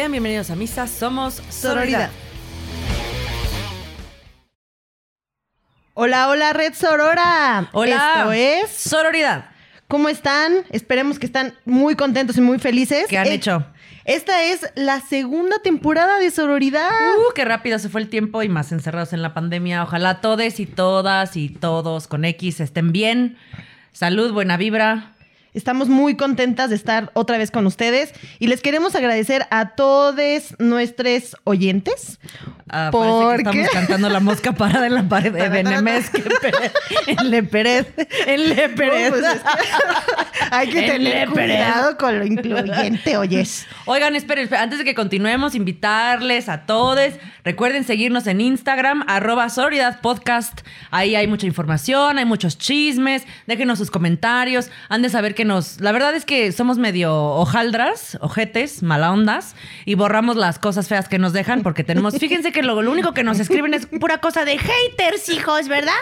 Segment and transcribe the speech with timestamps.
[0.00, 2.08] Sean bienvenidos a Misa, somos Sororidad.
[5.92, 7.68] Hola, hola, Red Sorora.
[7.74, 8.14] Hola.
[8.16, 8.70] Esto es.
[8.70, 9.50] Sororidad.
[9.88, 10.64] ¿Cómo están?
[10.70, 13.08] Esperemos que están muy contentos y muy felices.
[13.10, 13.66] ¿Qué han Eh, hecho?
[14.06, 16.88] Esta es la segunda temporada de Sororidad.
[17.18, 19.82] Uh, qué rápido se fue el tiempo y más encerrados en la pandemia.
[19.82, 23.36] Ojalá todos y todas y todos con X estén bien.
[23.92, 25.12] Salud, buena vibra.
[25.52, 30.54] Estamos muy contentas de estar otra vez con ustedes y les queremos agradecer a todos
[30.58, 32.20] nuestros oyentes.
[32.68, 36.10] Ah, ¿Por parece que estamos cantando la mosca parada en la pared de Benemés.
[37.06, 37.86] En Le Pérez.
[38.26, 39.10] En Le Pérez.
[39.10, 43.66] No, pues es que hay que tener cuidado con lo incluyente, oyes.
[43.86, 47.10] Oigan, esperen, esperen, antes de que continuemos, invitarles a todos.
[47.42, 50.60] Recuerden seguirnos en Instagram, arroba Sororidad Podcast.
[50.90, 53.24] Ahí hay mucha información, hay muchos chismes.
[53.46, 54.70] Déjenos sus comentarios.
[54.88, 55.80] Han de saber que nos.
[55.80, 61.08] La verdad es que somos medio hojaldras, ojetes, mala ondas, y borramos las cosas feas
[61.08, 62.16] que nos dejan porque tenemos.
[62.18, 65.92] Fíjense que lo, lo único que nos escriben es pura cosa de haters, hijos, ¿verdad?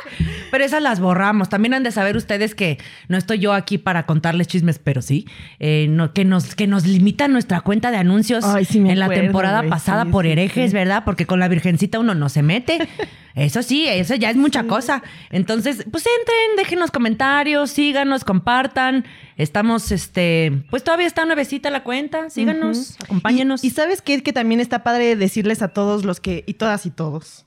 [0.50, 1.48] Pero esas las borramos.
[1.48, 2.78] También han de saber ustedes que
[3.08, 5.26] no estoy yo aquí para contarles chismes, pero sí,
[5.60, 8.98] eh, no- que, nos, que nos limita nuestra cuenta de anuncios Ay, sí me en
[8.98, 10.74] la temporada pasada sí, por herejes, sí.
[10.74, 11.02] ¿verdad?
[11.04, 12.88] Porque con la virgencita uno no se mete.
[13.34, 15.02] Eso sí, eso ya es mucha cosa.
[15.30, 19.04] Entonces, pues entren, déjenos comentarios, síganos, compartan.
[19.38, 22.28] Estamos, este, pues todavía está nuevecita la cuenta.
[22.28, 23.62] Síganos, acompáñenos.
[23.62, 24.20] Y, y sabes qué?
[24.22, 27.46] que también está padre decirles a todos los que, y todas y todos,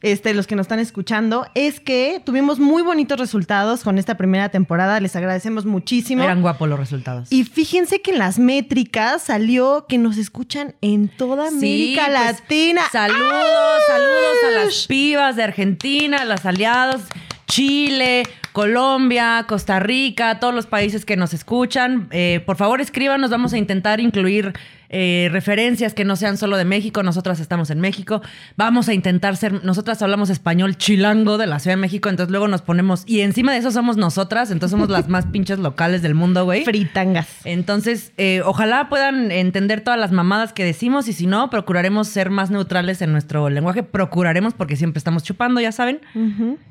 [0.00, 4.50] este, los que nos están escuchando, es que tuvimos muy bonitos resultados con esta primera
[4.50, 5.00] temporada.
[5.00, 6.22] Les agradecemos muchísimo.
[6.22, 7.32] Eran guapos los resultados.
[7.32, 11.56] Y fíjense que en las métricas salió que nos escuchan en toda Sí,
[11.96, 12.82] América pues, Latina.
[12.92, 17.00] Saludos, saludos a las pibas de Argentina, a los aliados,
[17.46, 22.08] Chile, Colombia, Costa Rica, todos los países que nos escuchan.
[22.10, 24.52] Eh, por favor, escríbanos, vamos a intentar incluir
[24.96, 27.02] eh, referencias que no sean solo de México.
[27.02, 28.22] Nosotras estamos en México.
[28.56, 32.46] Vamos a intentar ser, nosotras hablamos español chilango de la Ciudad de México, entonces luego
[32.46, 36.14] nos ponemos, y encima de eso somos nosotras, entonces somos las más pinches locales del
[36.14, 36.64] mundo, güey.
[36.64, 37.26] Fritangas.
[37.42, 42.30] Entonces, eh, ojalá puedan entender todas las mamadas que decimos y si no, procuraremos ser
[42.30, 43.82] más neutrales en nuestro lenguaje.
[43.82, 46.02] Procuraremos porque siempre estamos chupando, ya saben.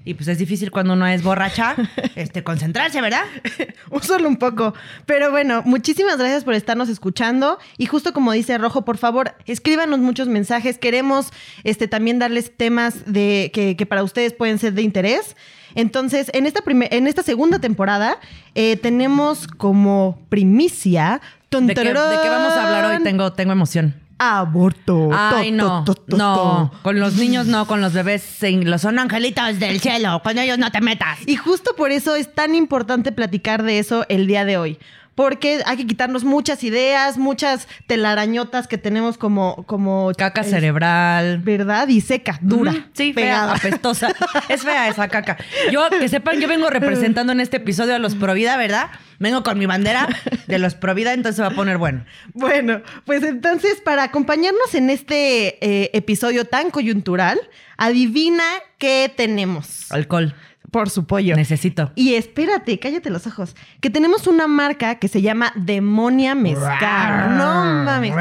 [0.05, 1.75] Y pues es difícil cuando uno es borracha,
[2.16, 3.23] este, concentrarse, ¿verdad?
[4.01, 4.73] Solo un poco.
[5.05, 7.59] Pero bueno, muchísimas gracias por estarnos escuchando.
[7.78, 10.78] Y justo como dice Rojo, por favor, escríbanos muchos mensajes.
[10.78, 11.31] Queremos
[11.63, 15.35] este, también darles temas de, que, que para ustedes pueden ser de interés.
[15.75, 18.18] Entonces, en esta, primer- en esta segunda temporada
[18.56, 21.19] eh, tenemos como primicia...
[21.50, 23.03] ¿De qué, de qué vamos a hablar hoy?
[23.03, 23.94] Tengo, tengo emoción.
[24.18, 25.09] Aborto.
[25.13, 26.72] Ay, To, no, to, to, to, no.
[26.81, 30.22] Con los niños no, con los bebés, los son angelitos del cielo.
[30.23, 31.19] Con ellos no te metas.
[31.28, 34.79] Y justo por eso es tan importante platicar de eso el día de hoy.
[35.16, 39.63] Porque hay que quitarnos muchas ideas, muchas telarañotas que tenemos como...
[39.68, 41.40] como Caca es- cerebral.
[41.40, 41.88] ¿Verdad?
[41.88, 42.88] Y seca, dura.
[42.94, 43.56] Sí, pegada.
[43.57, 44.13] fea, apestosa.
[44.50, 45.38] es fea esa caca.
[45.72, 48.90] Yo, que sepan, yo vengo representando en este episodio a los Provida, ¿verdad?
[49.19, 50.07] Vengo con mi bandera
[50.47, 52.03] de los Provida, entonces se va a poner bueno.
[52.34, 57.40] Bueno, pues entonces para acompañarnos en este eh, episodio tan coyuntural,
[57.78, 58.44] adivina
[58.78, 59.91] qué tenemos.
[59.91, 60.35] Alcohol.
[60.73, 61.35] Por su pollo.
[61.35, 61.91] Necesito.
[61.94, 63.56] Y espérate, cállate los ojos.
[63.79, 67.38] Que tenemos una marca que se llama Demonia Mezcal.
[67.38, 68.13] No mames.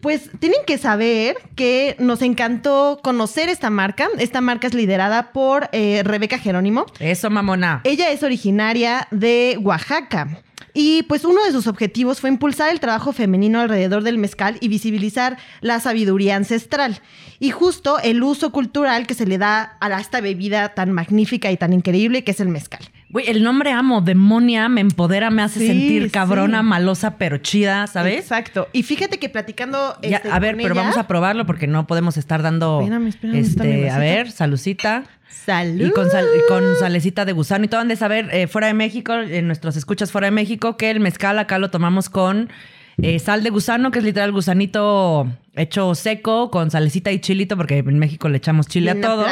[0.00, 4.08] Pues tienen que saber que nos encantó conocer esta marca.
[4.18, 6.84] Esta marca es liderada por eh, Rebeca Jerónimo.
[6.98, 7.80] Eso, mamona.
[7.84, 10.42] Ella es originaria de Oaxaca.
[10.80, 14.68] Y pues uno de sus objetivos fue impulsar el trabajo femenino alrededor del mezcal y
[14.68, 17.00] visibilizar la sabiduría ancestral.
[17.40, 21.56] Y justo el uso cultural que se le da a esta bebida tan magnífica y
[21.56, 22.88] tan increíble que es el mezcal.
[23.10, 26.64] Güey, el nombre amo, demonia, me empodera, me hace Sí, sentir cabrona, sí.
[26.66, 28.20] malosa, pero chida, ¿sabes?
[28.20, 28.68] Exacto.
[28.74, 29.96] Y fíjate que platicando.
[30.02, 32.80] Ya, este, a ver, con pero ella- vamos a probarlo porque no podemos estar dando.
[32.82, 35.04] Espérame, espérame, este, a ver, salucita.
[35.30, 35.86] Salud.
[35.86, 37.64] Y con, sal- con salecita de gusano.
[37.64, 40.76] Y todo han de saber, eh, fuera de México, en nuestros escuchas fuera de México,
[40.76, 42.50] que el mezcal acá lo tomamos con
[43.00, 47.78] eh, sal de gusano, que es literal gusanito hecho seco, con salecita y chilito, porque
[47.78, 49.26] en México le echamos chile a Bien todo.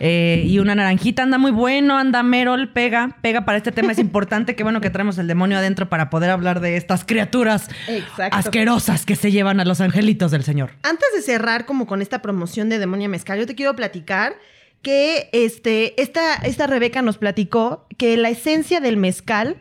[0.00, 3.92] Eh, y una naranjita anda muy bueno, anda Merol, pega, pega para este tema.
[3.92, 7.68] Es importante que bueno que traemos el demonio adentro para poder hablar de estas criaturas
[7.88, 8.36] Exacto.
[8.36, 10.70] asquerosas que se llevan a los angelitos del Señor.
[10.82, 14.36] Antes de cerrar como con esta promoción de Demonia Mezcal, yo te quiero platicar
[14.82, 19.56] que este, esta, esta Rebeca nos platicó que la esencia del mezcal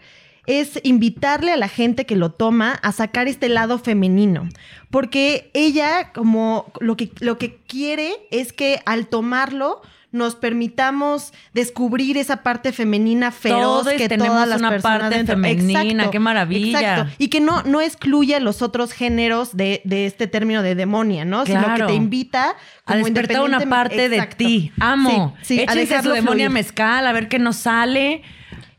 [0.47, 4.47] es invitarle a la gente que lo toma a sacar este lado femenino.
[4.89, 9.81] Porque ella, como lo que, lo que quiere es que al tomarlo,
[10.11, 15.17] nos permitamos descubrir esa parte femenina feroz Todos que tenemos todas las una personas parte
[15.17, 15.35] dentro.
[15.35, 17.09] femenina, qué maravilla.
[17.17, 21.45] Y que no, no excluye los otros géneros de, de este término de demonia, ¿no?
[21.45, 21.87] Sino que Claro.
[21.87, 22.51] te invita
[22.85, 24.37] A como despertar una parte de Exacto.
[24.37, 24.71] ti.
[24.79, 25.35] Amo.
[25.41, 26.49] Sí, sí, a su demonia fluir.
[26.49, 28.21] mezcal, a ver qué nos sale.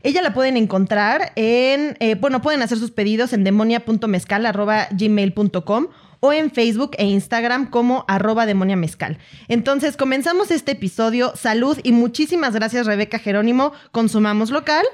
[0.07, 5.87] Ella la pueden encontrar en, eh, bueno, pueden hacer sus pedidos en demonia.mezcal.gmail.com
[6.21, 9.17] o en Facebook e Instagram como arroba demonia mezcal.
[9.49, 11.33] Entonces, comenzamos este episodio.
[11.35, 13.73] Salud y muchísimas gracias, Rebeca Jerónimo.
[13.91, 14.85] Consumamos local.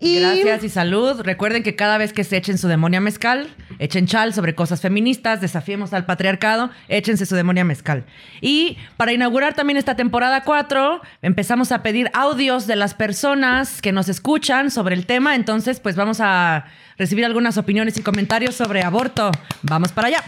[0.00, 1.20] Y Gracias y salud.
[1.20, 3.48] Recuerden que cada vez que se echen su demonia mezcal,
[3.78, 8.04] echen chal sobre cosas feministas, desafiemos al patriarcado, échense su demonia mezcal.
[8.40, 13.92] Y para inaugurar también esta temporada 4, empezamos a pedir audios de las personas que
[13.92, 15.36] nos escuchan sobre el tema.
[15.36, 16.66] Entonces, pues vamos a
[16.98, 19.30] recibir algunas opiniones y comentarios sobre aborto.
[19.62, 20.22] Vamos para allá.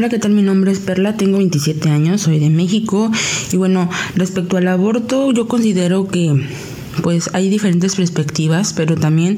[0.00, 0.32] Hola, ¿qué tal?
[0.32, 3.10] Mi nombre es Perla, tengo 27 años, soy de México
[3.52, 6.42] y bueno, respecto al aborto yo considero que
[7.02, 9.36] pues hay diferentes perspectivas, pero también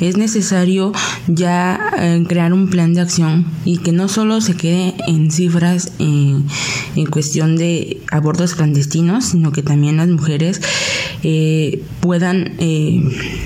[0.00, 0.92] es necesario
[1.26, 5.92] ya eh, crear un plan de acción y que no solo se quede en cifras
[5.98, 6.40] eh,
[6.96, 10.60] en cuestión de abortos clandestinos, sino que también las mujeres
[11.22, 12.56] eh, puedan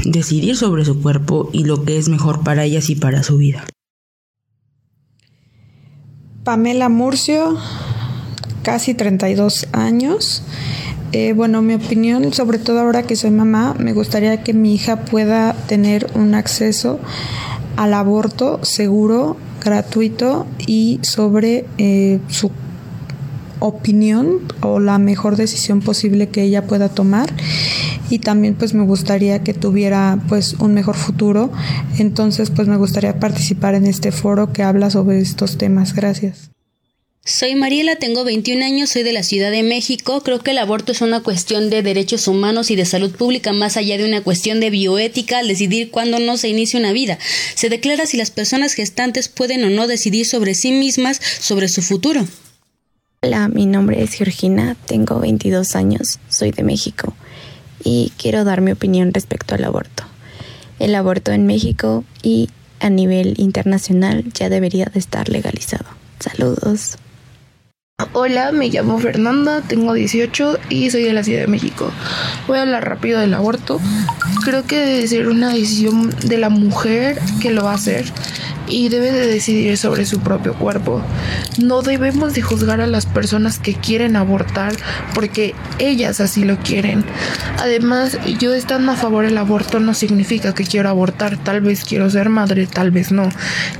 [0.04, 3.64] decidir sobre su cuerpo y lo que es mejor para ellas y para su vida.
[6.44, 7.58] Pamela Murcio,
[8.62, 10.42] casi 32 años.
[11.12, 15.04] Eh, bueno, mi opinión, sobre todo ahora que soy mamá, me gustaría que mi hija
[15.04, 17.00] pueda tener un acceso
[17.76, 22.52] al aborto seguro, gratuito y sobre eh, su
[23.58, 27.28] opinión o la mejor decisión posible que ella pueda tomar.
[28.08, 31.50] Y también pues me gustaría que tuviera pues un mejor futuro.
[31.98, 35.92] Entonces pues me gustaría participar en este foro que habla sobre estos temas.
[35.92, 36.50] Gracias
[37.30, 40.20] Soy Mariela, tengo 21 años, soy de la Ciudad de México.
[40.24, 43.76] Creo que el aborto es una cuestión de derechos humanos y de salud pública más
[43.76, 47.20] allá de una cuestión de bioética al decidir cuándo no se inicia una vida.
[47.54, 51.82] Se declara si las personas gestantes pueden o no decidir sobre sí mismas, sobre su
[51.82, 52.26] futuro.
[53.22, 57.14] Hola, mi nombre es Georgina, tengo 22 años, soy de México
[57.84, 60.02] y quiero dar mi opinión respecto al aborto.
[60.80, 62.48] El aborto en México y
[62.80, 65.86] a nivel internacional ya debería de estar legalizado.
[66.18, 66.96] Saludos.
[68.14, 71.90] Hola, me llamo Fernanda, tengo 18 y soy de la Ciudad de México.
[72.46, 73.78] Voy a hablar rápido del aborto.
[74.42, 78.10] Creo que debe ser una decisión de la mujer que lo va a hacer
[78.70, 81.02] y debe de decidir sobre su propio cuerpo.
[81.58, 84.74] No debemos de juzgar a las personas que quieren abortar
[85.14, 87.04] porque ellas así lo quieren.
[87.58, 91.36] Además, yo estando a favor del aborto no significa que quiero abortar.
[91.36, 93.28] Tal vez quiero ser madre, tal vez no.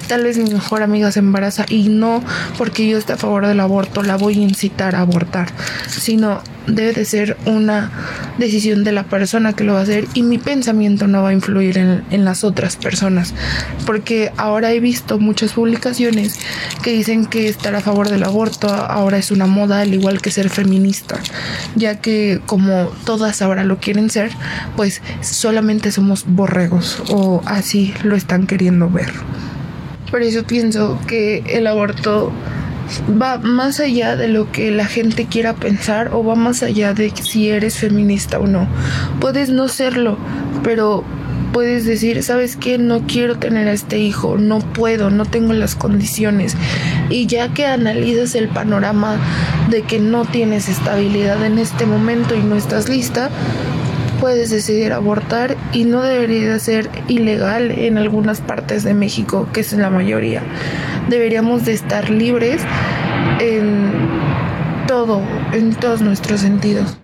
[0.09, 2.23] Tal vez mi mejor amiga se embaraza y no
[2.59, 5.47] porque yo esté a favor del aborto la voy a incitar a abortar,
[5.87, 7.93] sino debe de ser una
[8.39, 11.33] decisión de la persona que lo va a hacer y mi pensamiento no va a
[11.33, 13.35] influir en, en las otras personas.
[13.87, 16.41] Porque ahora he visto muchas publicaciones
[16.83, 20.33] que dicen que estar a favor del aborto ahora es una moda al igual que
[20.33, 21.21] ser feminista
[21.77, 24.33] ya que como todas ahora lo quieren ser
[24.75, 29.13] pues solamente somos borregos o así lo están queriendo ver.
[30.11, 32.33] Por eso pienso que el aborto
[33.21, 37.11] va más allá de lo que la gente quiera pensar o va más allá de
[37.11, 38.67] si eres feminista o no.
[39.21, 40.19] Puedes no serlo,
[40.63, 41.05] pero
[41.53, 42.79] puedes decir, ¿sabes qué?
[42.79, 46.57] No quiero tener a este hijo, no puedo, no tengo las condiciones.
[47.09, 49.17] Y ya que analizas el panorama
[49.69, 53.31] de que no tienes estabilidad en este momento y no estás lista,
[54.21, 59.61] puedes decidir abortar y no debería de ser ilegal en algunas partes de México, que
[59.61, 60.43] es la mayoría.
[61.09, 62.63] Deberíamos de estar libres
[63.41, 63.91] en
[64.87, 65.23] todo,
[65.53, 66.99] en todos nuestros sentidos.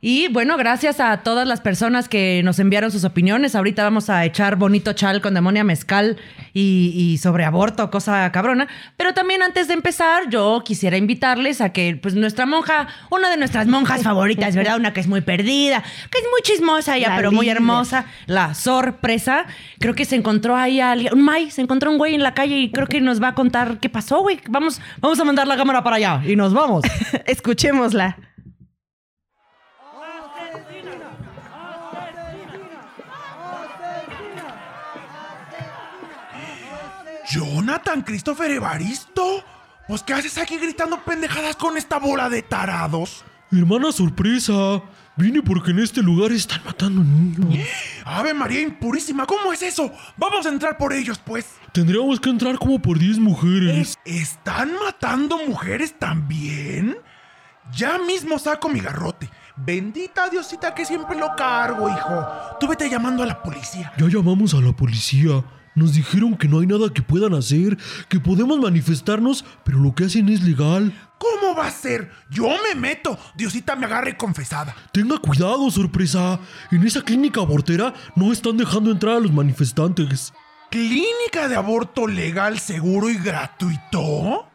[0.00, 3.56] Y bueno, gracias a todas las personas que nos enviaron sus opiniones.
[3.56, 6.18] Ahorita vamos a echar bonito chal con demonia mezcal
[6.54, 8.68] y, y sobre aborto, cosa cabrona.
[8.96, 13.38] Pero también antes de empezar, yo quisiera invitarles a que, pues, nuestra monja, una de
[13.38, 14.76] nuestras monjas favoritas, ¿verdad?
[14.76, 18.54] Una que es muy perdida, que es muy chismosa ella, La pero muy hermosa, la
[18.54, 19.46] sorpresa.
[19.80, 22.34] Creo que se encontró ahí a alguien, un May, se encontró un güey en la
[22.34, 24.38] calle y creo que nos va a contar qué pasó, güey.
[24.48, 26.84] Vamos, vamos a mandar la cámara para allá y nos vamos.
[27.26, 28.27] Escuchémosla.
[37.30, 39.44] Jonathan Christopher Evaristo.
[39.86, 43.24] Pues, ¿qué haces aquí gritando pendejadas con esta bola de tarados?
[43.52, 44.82] Hermana sorpresa.
[45.16, 47.66] Vine porque en este lugar están matando niños.
[48.04, 49.90] Ave María Impurísima, ¿cómo es eso?
[50.16, 51.46] Vamos a entrar por ellos, pues.
[51.72, 53.96] Tendríamos que entrar como por 10 mujeres.
[54.04, 56.96] ¿Están matando mujeres también?
[57.72, 59.28] Ya mismo saco mi garrote.
[59.56, 62.26] Bendita Diosita que siempre lo cargo, hijo.
[62.60, 63.92] Tú vete llamando a la policía.
[63.98, 65.42] Ya llamamos a la policía.
[65.78, 70.06] Nos dijeron que no hay nada que puedan hacer, que podemos manifestarnos, pero lo que
[70.06, 70.92] hacen es legal.
[71.18, 72.10] ¿Cómo va a ser?
[72.28, 73.16] Yo me meto.
[73.36, 74.74] Diosita me agarre confesada.
[74.92, 76.40] Tenga cuidado, sorpresa.
[76.72, 80.32] En esa clínica abortera no están dejando entrar a los manifestantes.
[80.68, 84.48] ¿Clínica de aborto legal, seguro y gratuito?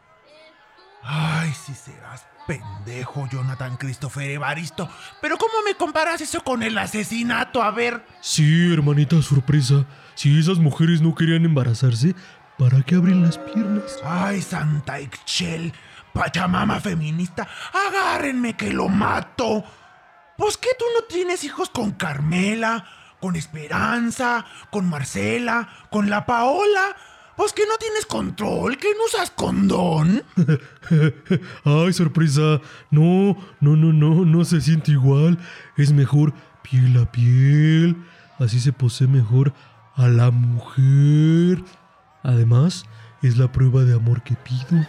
[1.01, 4.89] Ay, si serás pendejo, Jonathan Christopher Evaristo.
[5.21, 7.62] Pero ¿cómo me comparas eso con el asesinato?
[7.62, 8.05] A ver.
[8.21, 9.85] Sí, hermanita sorpresa.
[10.15, 12.15] Si esas mujeres no querían embarazarse,
[12.57, 14.00] ¿para qué abren las piernas?
[14.03, 15.73] Ay, Santa Ixchel,
[16.13, 17.47] Pachamama feminista,
[17.88, 19.63] agárrenme que lo mato.
[20.38, 22.85] Pues que tú no tienes hijos con Carmela,
[23.19, 26.95] con Esperanza, con Marcela, con la Paola.
[27.36, 30.24] Pues que no tienes control, que no usas condón.
[31.66, 32.62] Ay, sorpresa.
[32.92, 35.40] No, no, no, no, no se siente igual.
[35.75, 37.98] Es mejor piel a piel.
[38.40, 39.54] Así se posee mejor
[39.96, 41.63] a la mujer.
[42.24, 42.86] Además,
[43.24, 44.86] es la prueba de amor que pido.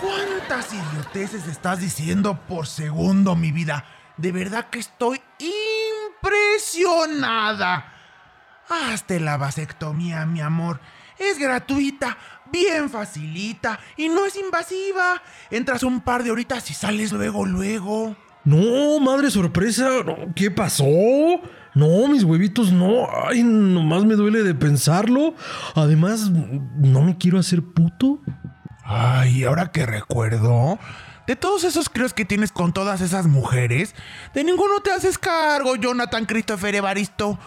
[0.00, 3.84] ¿Cuántas idioteces estás diciendo por segundo, mi vida?
[4.16, 5.20] De verdad que estoy
[6.22, 7.92] impresionada.
[8.68, 10.80] Hazte la vasectomía, mi amor.
[11.18, 12.16] Es gratuita,
[12.52, 15.22] bien facilita y no es invasiva.
[15.50, 18.16] Entras un par de horitas y sales luego, luego.
[18.44, 19.88] No, madre sorpresa.
[20.34, 20.84] ¿Qué pasó?
[21.74, 23.06] No, mis huevitos no.
[23.24, 25.34] Ay, nomás me duele de pensarlo.
[25.74, 28.20] Además, no me quiero hacer puto.
[28.84, 30.78] Ay, ahora que recuerdo,
[31.26, 33.94] de todos esos creos que tienes con todas esas mujeres,
[34.32, 37.38] de ninguno te haces cargo, Jonathan Christopher Evaristo.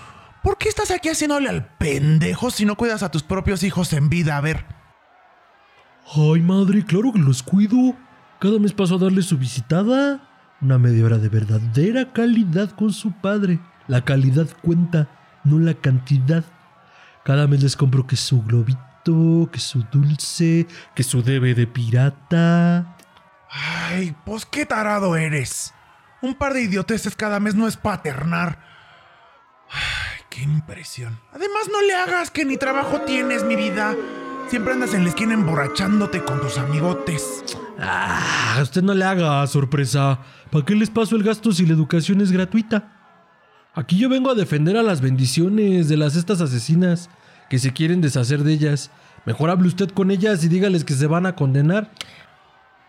[0.44, 4.10] ¿Por qué estás aquí haciéndole al pendejo si no cuidas a tus propios hijos en
[4.10, 4.38] vida?
[4.38, 4.66] A ver.
[6.16, 7.96] Ay, madre, claro que los cuido.
[8.40, 10.20] Cada mes paso a darle su visitada.
[10.60, 13.60] Una media hora de verdadera calidad con su padre.
[13.88, 15.10] La calidad cuenta,
[15.44, 16.44] no la cantidad.
[17.24, 22.96] Cada mes les compro que su globito, que su dulce, que su debe de pirata.
[23.52, 25.74] Ay, pues qué tarado eres.
[26.22, 28.60] Un par de idioteces cada mes no es paternar.
[30.32, 31.20] Qué impresión.
[31.34, 33.94] Además, no le hagas que ni trabajo tienes, mi vida.
[34.48, 37.44] Siempre andas en la esquina emborrachándote con tus amigotes.
[37.78, 40.20] Ah, usted no le haga sorpresa.
[40.50, 42.94] ¿Para qué les paso el gasto si la educación es gratuita?
[43.76, 47.10] Aquí yo vengo a defender a las bendiciones de las estas asesinas
[47.50, 48.90] que se quieren deshacer de ellas.
[49.26, 51.92] Mejor hable usted con ellas y dígales que se van a condenar.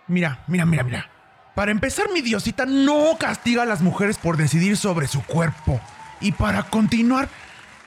[0.07, 1.11] Mira, mira, mira, mira.
[1.57, 5.81] Para empezar, mi diosita no castiga a las mujeres por decidir sobre su cuerpo.
[6.23, 7.29] Y para continuar,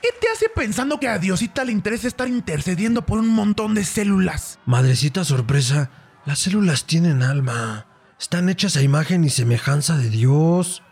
[0.02, 3.84] ¿qué te hace pensando que a Diosita le interesa estar intercediendo por un montón de
[3.84, 4.58] células?
[4.66, 5.90] Madrecita sorpresa,
[6.26, 7.86] las células tienen alma.
[8.20, 10.82] Están hechas a imagen y semejanza de Dios.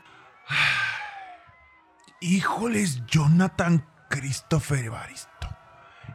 [2.20, 5.28] Híjoles, Jonathan Christopher Evaristo.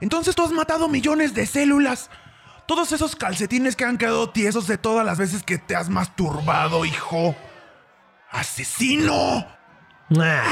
[0.01, 2.09] Entonces tú has matado millones de células.
[2.65, 6.85] Todos esos calcetines que han quedado tiesos de todas las veces que te has masturbado,
[6.85, 7.35] hijo.
[8.31, 9.45] ¡Asesino!
[10.17, 10.43] Ah,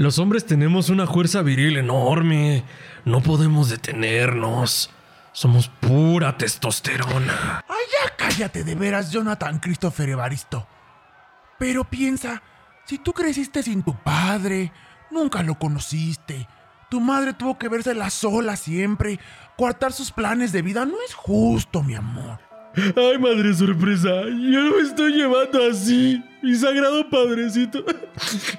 [0.00, 2.64] los hombres tenemos una fuerza viril enorme.
[3.04, 4.88] No podemos detenernos.
[5.32, 7.62] Somos pura testosterona.
[7.68, 10.66] Ay, ya cállate de veras, Jonathan Christopher Evaristo.
[11.58, 12.42] Pero piensa,
[12.86, 14.72] si tú creciste sin tu padre,
[15.10, 16.48] nunca lo conociste.
[16.88, 19.20] Tu madre tuvo que vérsela sola siempre.
[19.58, 22.49] Coartar sus planes de vida no es justo, mi amor.
[22.76, 26.22] Ay, madre sorpresa, yo me estoy llevando así.
[26.42, 27.84] Mi sagrado padrecito.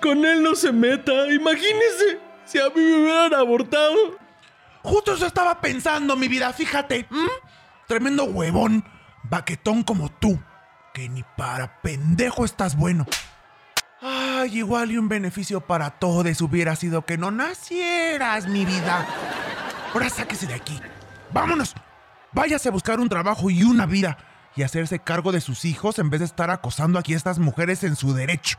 [0.01, 1.31] Con él no se meta.
[1.31, 4.19] Imagínese si a mí me hubieran abortado.
[4.83, 7.07] Justo eso estaba pensando, mi vida, fíjate.
[7.09, 7.29] ¿m?
[7.87, 8.83] Tremendo huevón.
[9.23, 10.39] Baquetón como tú.
[10.93, 13.05] Que ni para pendejo estás bueno.
[14.01, 19.07] Ay, igual y un beneficio para todos hubiera sido que no nacieras, mi vida.
[19.93, 20.79] Ahora sáquese de aquí.
[21.31, 21.75] Vámonos.
[22.33, 24.17] Váyase a buscar un trabajo y una vida.
[24.55, 27.83] Y hacerse cargo de sus hijos en vez de estar acosando aquí a estas mujeres
[27.83, 28.57] en su derecho.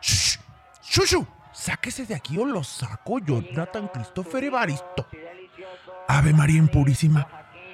[0.00, 0.38] ¡Shh!
[0.82, 1.26] ¡Shushu!
[1.52, 5.06] Sáquese de aquí o lo saco, Jonathan Christopher Evaristo.
[6.08, 7.26] Ave María Impurísima.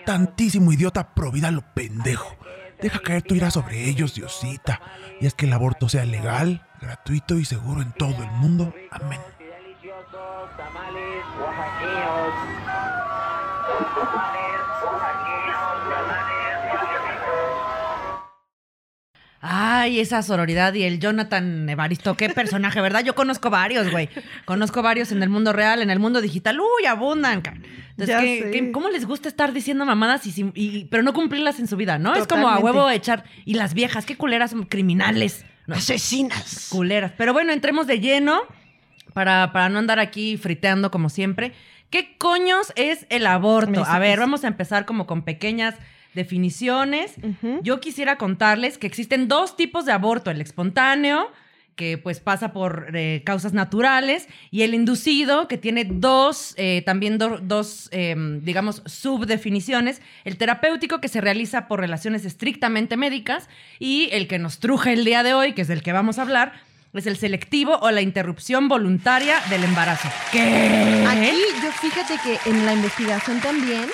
[0.04, 2.36] Tantísimo idiota provida lo pendejo.
[2.80, 4.80] Deja caer tu ira sobre ellos, Diosita.
[5.20, 8.74] Y es que el aborto sea legal, gratuito y seguro en todo el mundo.
[8.90, 9.20] Amén.
[19.40, 23.04] Ay, esa sororidad y el Jonathan Evaristo, qué personaje, ¿verdad?
[23.04, 24.08] Yo conozco varios, güey.
[24.44, 26.58] Conozco varios en el mundo real, en el mundo digital.
[26.58, 27.42] Uy, abundan.
[27.44, 28.50] Entonces, Ya ¿qué- sé.
[28.50, 32.14] qué- ¿cómo les gusta estar diciendo mamadas y, pero no cumplirlas en su vida, no?
[32.14, 33.24] Es como a huevo echar.
[33.44, 35.44] Y las viejas, qué culeras son criminales.
[35.70, 36.68] Asesinas.
[36.70, 37.12] Culeras.
[37.16, 38.40] Pero bueno, entremos de lleno
[39.12, 41.52] para, para no andar aquí friteando como siempre.
[41.90, 43.84] ¿Qué coños es el aborto?
[43.84, 45.74] A ver, vamos a empezar como con pequeñas
[46.16, 47.14] definiciones.
[47.62, 51.30] Yo quisiera contarles que existen dos tipos de aborto, el espontáneo,
[51.76, 57.18] que pues pasa por eh, causas naturales, y el inducido, que tiene dos, eh, también
[57.18, 64.08] do- dos, eh, digamos, subdefiniciones, el terapéutico, que se realiza por relaciones estrictamente médicas, y
[64.12, 66.54] el que nos truje el día de hoy, que es del que vamos a hablar,
[66.94, 70.08] es el selectivo o la interrupción voluntaria del embarazo.
[70.32, 70.40] ¿Qué?
[71.06, 71.30] Aquí
[71.62, 73.84] yo fíjate que en la investigación también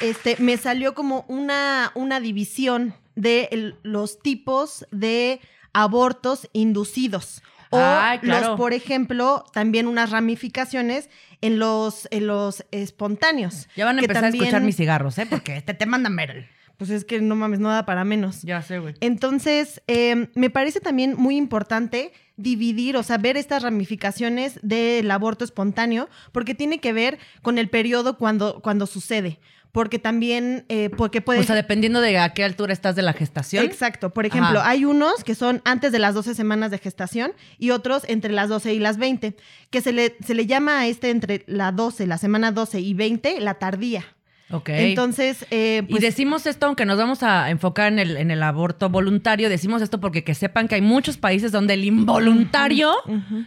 [0.00, 5.40] este, me salió como una, una división de el- los tipos de
[5.72, 7.42] abortos inducidos.
[7.72, 8.48] O Ay, claro.
[8.48, 11.08] los, por ejemplo, también unas ramificaciones
[11.40, 13.68] en los, en los espontáneos.
[13.76, 15.26] Ya van a empezar a escuchar mis cigarros, ¿eh?
[15.30, 16.46] Porque este te manda Meryl.
[16.78, 18.42] Pues es que no mames, no da para menos.
[18.42, 18.94] Ya sé, güey.
[19.00, 25.44] Entonces, eh, me parece también muy importante dividir, o sea, ver estas ramificaciones del aborto
[25.44, 29.38] espontáneo, porque tiene que ver con el periodo cuando, cuando sucede.
[29.72, 31.40] Porque también, eh, porque puede...
[31.40, 33.64] O sea, dependiendo de a qué altura estás de la gestación.
[33.64, 34.10] Exacto.
[34.10, 34.70] Por ejemplo, Ajá.
[34.70, 38.48] hay unos que son antes de las 12 semanas de gestación y otros entre las
[38.48, 39.36] 12 y las 20,
[39.70, 42.94] que se le, se le llama a este entre la 12, la semana 12 y
[42.94, 44.04] 20, la tardía.
[44.52, 44.68] Ok.
[44.70, 48.42] Entonces, eh, y pues, decimos esto, aunque nos vamos a enfocar en el, en el
[48.42, 52.92] aborto voluntario, decimos esto porque que sepan que hay muchos países donde el involuntario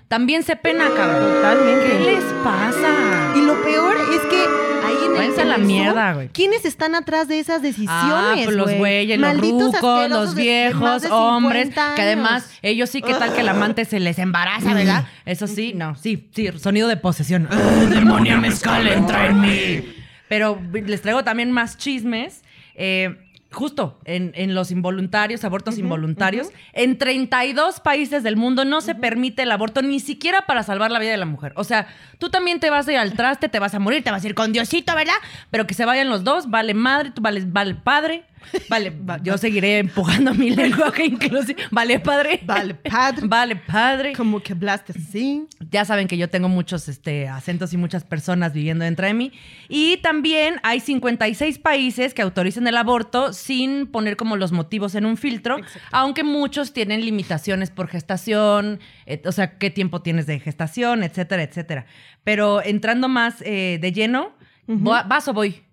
[0.07, 1.33] también se pena, cabrón.
[1.33, 1.87] Totalmente.
[1.87, 3.33] ¿Qué les pasa?
[3.35, 4.62] Y lo peor es que
[4.99, 6.29] ahí en el Váyanse a la mierda, güey.
[6.29, 7.91] ¿Quiénes están atrás de esas decisiones?
[7.99, 8.77] Ah, pues los güey?
[8.77, 12.43] güeyes, los Malditos rucos, asquerosos los de- de más viejos, de hombres, 50 que además
[12.43, 12.59] años.
[12.61, 15.05] ellos sí, ¿qué tal que el amante se les embaraza, verdad?
[15.25, 17.47] Eso sí, no, sí, sí, sonido de posesión.
[17.51, 19.95] ¡Ah, demonia mezcal entra en mí!
[20.29, 22.41] Pero les traigo también más chismes.
[22.75, 23.17] eh,
[23.53, 29.43] justo en, en los involuntarios, abortos involuntarios, en 32 países del mundo no se permite
[29.43, 31.53] el aborto ni siquiera para salvar la vida de la mujer.
[31.55, 31.87] O sea,
[32.17, 34.27] tú también te vas a ir al traste, te vas a morir, te vas a
[34.27, 35.13] ir con Diosito, ¿verdad?
[35.51, 38.25] Pero que se vayan los dos, vale madre, tú vales, vale padre.
[38.69, 41.61] Vale, va- yo seguiré empujando mi lenguaje inclusive.
[41.71, 42.39] Vale padre.
[42.45, 43.27] Vale, padre.
[43.27, 44.13] Vale padre.
[44.13, 45.45] Como que hablaste así.
[45.71, 49.31] Ya saben que yo tengo muchos este, acentos y muchas personas viviendo dentro de mí.
[49.69, 55.05] Y también hay 56 países que autorizan el aborto sin poner como los motivos en
[55.05, 55.57] un filtro,
[55.91, 61.43] aunque muchos tienen limitaciones por gestación, eh, o sea, qué tiempo tienes de gestación, etcétera,
[61.43, 61.85] etcétera.
[62.23, 64.33] Pero entrando más eh, de lleno,
[64.67, 65.63] ¿va- ¿vas o voy?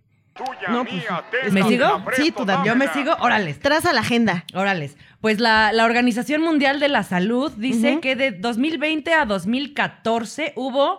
[0.68, 2.02] No, pues, ¿Me sigo?
[2.16, 2.66] Sí, tú dame.
[2.66, 3.58] Yo me sigo, órales.
[3.60, 4.44] Traza la agenda.
[4.54, 4.96] Órales.
[5.20, 10.98] Pues la, la Organización Mundial de la Salud dice que de 2020 a 2014 hubo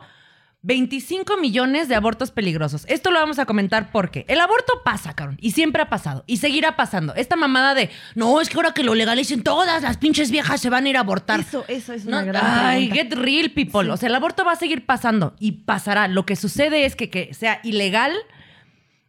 [0.64, 2.86] 25 millones de abortos peligrosos.
[2.88, 6.38] Esto lo vamos a comentar porque el aborto pasa, cabrón, y siempre ha pasado, y
[6.38, 7.16] seguirá pasando.
[7.16, 10.70] Esta mamada de, no, es que ahora que lo legalicen todas las pinches viejas se
[10.70, 11.40] van a ir a abortar.
[11.40, 13.16] Eso, eso es No, una gran ay, pregunta.
[13.18, 13.90] get real, people.
[13.90, 16.08] O sea, el aborto va a seguir pasando y pasará.
[16.08, 18.14] Lo que sucede es que, que sea ilegal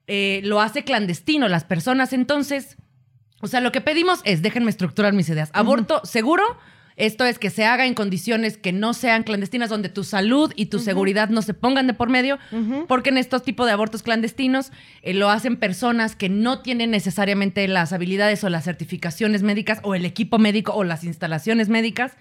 [0.06, 2.12] eh, lo hace clandestino las personas.
[2.12, 2.76] Entonces,
[3.40, 5.50] o sea, lo que pedimos es, déjenme estructurar mis ideas.
[5.52, 6.44] Aborto seguro.
[6.96, 10.66] Esto es que se haga en condiciones que no sean clandestinas, donde tu salud y
[10.66, 12.38] tu seguridad no se pongan de por medio,
[12.86, 17.66] porque en estos tipos de abortos clandestinos eh, lo hacen personas que no tienen necesariamente
[17.66, 22.12] las habilidades o las certificaciones médicas o el equipo médico o las instalaciones médicas.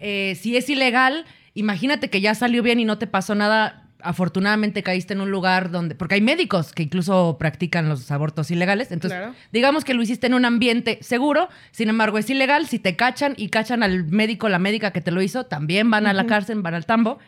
[0.00, 3.83] Eh, si es ilegal, imagínate que ya salió bien y no te pasó nada.
[4.04, 8.92] Afortunadamente caíste en un lugar donde, porque hay médicos que incluso practican los abortos ilegales,
[8.92, 9.34] entonces Claro.
[9.52, 13.34] digamos que lo hiciste en un ambiente seguro, sin embargo es ilegal, si te cachan
[13.36, 16.60] y cachan al médico, la médica que te lo hizo, también van a la cárcel,
[16.62, 17.18] van al tambo.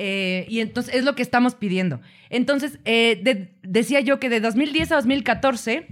[0.00, 2.00] Eh, y entonces es lo que estamos pidiendo.
[2.30, 5.88] Entonces, eh, de- decía yo que de 2010 a 2014,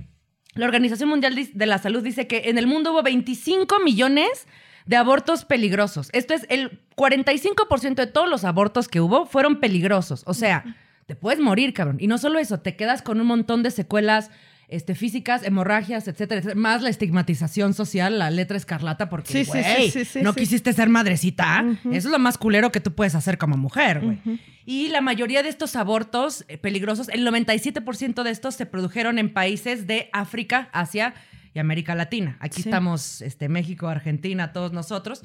[0.54, 4.46] la Organización Mundial de la Salud dice que en el mundo hubo 25 millones
[4.86, 6.08] de abortos peligrosos.
[6.12, 10.22] Esto es el 45% de todos los abortos que hubo fueron peligrosos.
[10.26, 10.64] O sea,
[11.06, 11.98] te puedes morir, cabrón.
[12.00, 14.30] Y no solo eso, te quedas con un montón de secuelas
[14.68, 16.60] este, físicas, hemorragias, etcétera, etcétera.
[16.60, 21.64] Más la estigmatización social, la letra escarlata, porque, Sí, no quisiste ser madrecita.
[21.84, 24.18] Eso es lo más culero que tú puedes hacer como mujer, güey.
[24.64, 29.32] Y la mayoría de estos abortos eh, peligrosos, el 97% de estos se produjeron en
[29.32, 31.14] países de África, Asia
[31.54, 32.36] y América Latina.
[32.40, 35.22] Aquí estamos, este, México, Argentina, todos nosotros.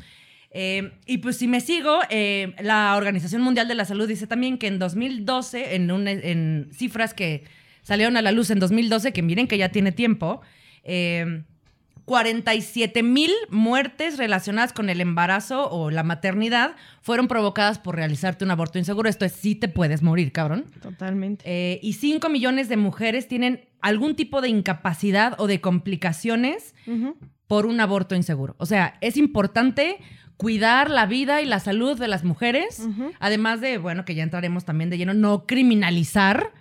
[0.53, 4.57] Eh, y pues si me sigo, eh, la Organización Mundial de la Salud dice también
[4.57, 7.45] que en 2012, en, un- en cifras que
[7.83, 10.41] salieron a la luz en 2012, que miren que ya tiene tiempo,
[10.83, 11.43] eh,
[12.05, 18.51] 47 mil muertes relacionadas con el embarazo o la maternidad fueron provocadas por realizarte un
[18.51, 19.07] aborto inseguro.
[19.07, 20.65] Esto es, sí te puedes morir, cabrón.
[20.81, 21.43] Totalmente.
[21.47, 26.75] Eh, y 5 millones de mujeres tienen algún tipo de incapacidad o de complicaciones
[27.47, 28.55] por un aborto inseguro.
[28.57, 29.97] O sea, es importante
[30.41, 32.81] cuidar la vida y la salud de las mujeres,
[33.19, 36.51] además de, bueno, que ya entraremos también de lleno, no criminalizar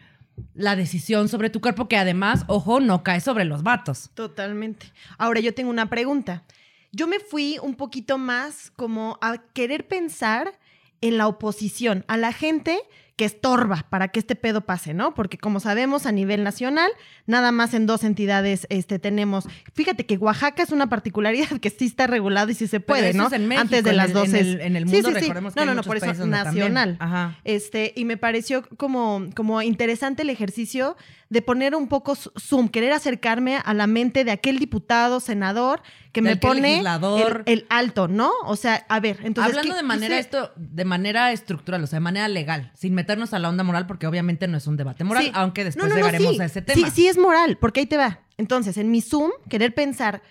[0.52, 4.10] la decisión sobre tu cuerpo, que además, ojo, no cae sobre los vatos.
[4.12, 4.92] Totalmente.
[5.16, 6.44] Ahora yo tengo una pregunta.
[6.92, 10.58] Yo me fui un poquito más como a querer pensar
[11.00, 12.78] en la oposición, a la gente
[13.20, 15.12] que estorba para que este pedo pase, ¿no?
[15.12, 16.90] Porque como sabemos a nivel nacional,
[17.26, 19.44] nada más en dos entidades este, tenemos.
[19.74, 23.10] Fíjate que Oaxaca es una particularidad que sí está regulado y sí se Pero puede,
[23.10, 23.26] eso ¿no?
[23.26, 24.38] es en México, Antes de en las el- 12.
[24.40, 25.20] en el- en el Sí, mundo sí, sí.
[25.20, 26.96] recordemos que No, hay no, no, por eso nacional.
[26.98, 27.36] Ajá.
[27.44, 30.96] Este, y me pareció como, como interesante el ejercicio
[31.30, 36.22] de poner un poco zoom, querer acercarme a la mente de aquel diputado, senador, que
[36.22, 38.32] me pone el, el alto, ¿no?
[38.44, 39.56] O sea, a ver, entonces.
[39.56, 43.32] Hablando ¿qué- de manera esto, de manera estructural, o sea, de manera legal, sin meternos
[43.32, 45.30] a la onda moral, porque obviamente no es un debate moral, Sí.
[45.32, 46.42] aunque después No, no, no, llegaremos sí.
[46.42, 46.88] a ese tema.
[46.88, 48.20] Sí, sí es moral, porque ahí te va.
[48.36, 50.22] Entonces, en mi Zoom, querer pensar,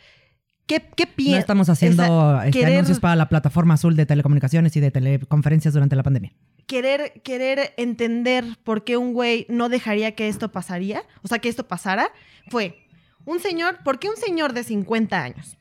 [0.65, 1.39] ¿qué, qué No piensas?
[1.39, 6.03] estamos haciendo este, anuncios para la plataforma azul de telecomunicaciones y de teleconferencias durante la
[6.03, 6.33] pandemia.
[6.69, 11.49] Querer, querer entender por qué un güey no dejaría que esto pasaría, o sea, que
[11.49, 12.11] esto pasara,
[12.51, 12.85] fue
[13.25, 15.57] un señor, ¿por qué un señor de 50 años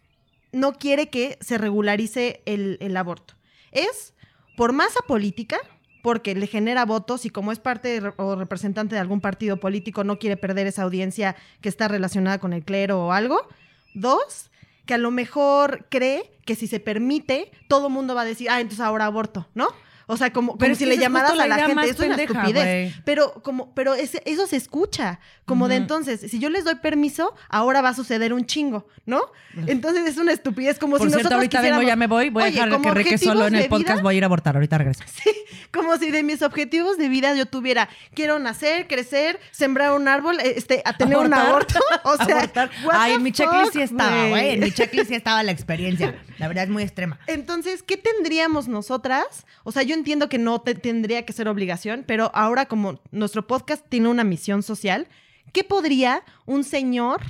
[0.53, 3.35] no quiere que se regularice el, el aborto?
[3.73, 4.13] Es
[4.55, 5.57] por masa política,
[6.03, 10.19] porque le genera votos y como es parte o representante de algún partido político no
[10.19, 13.49] quiere perder esa audiencia que está relacionada con el clero o algo.
[13.95, 14.51] Dos,
[14.85, 18.61] que a lo mejor cree que si se permite, todo mundo va a decir, ah,
[18.61, 19.69] entonces ahora aborto, ¿no?
[20.11, 21.75] O sea, como, Pero como si le llamaras a la gente.
[21.75, 22.95] más Es una estupidez.
[23.05, 25.21] Pero, como, pero ese- eso se escucha.
[25.45, 29.21] Como de entonces, si yo les doy permiso, ahora va a suceder un chingo, ¿no?
[29.67, 30.79] Entonces es una estupidez.
[30.79, 32.83] Como Por si cierto, nosotros ahorita vengo, ya me voy, voy a "Oye, dejar como
[32.89, 35.03] que Reque solo en el podcast, vida, voy a ir a abortar, ahorita regreso.
[35.73, 40.39] como si de mis objetivos de vida yo tuviera, quiero nacer, crecer, sembrar un árbol,
[40.41, 41.79] eh, este, a tener un aborto.
[42.05, 42.51] O sea,
[42.93, 44.51] Ay, en mi checklist sí estaba, güey.
[44.55, 46.15] En mi checklist sí estaba la experiencia.
[46.39, 47.19] La verdad es muy extrema.
[47.27, 49.45] Entonces, ¿qué tendríamos nosotras?
[49.65, 53.47] O sea, yo entiendo que no te- tendría que ser obligación, pero ahora como nuestro
[53.47, 55.07] podcast tiene una misión social,
[55.53, 57.21] ¿qué podría un señor,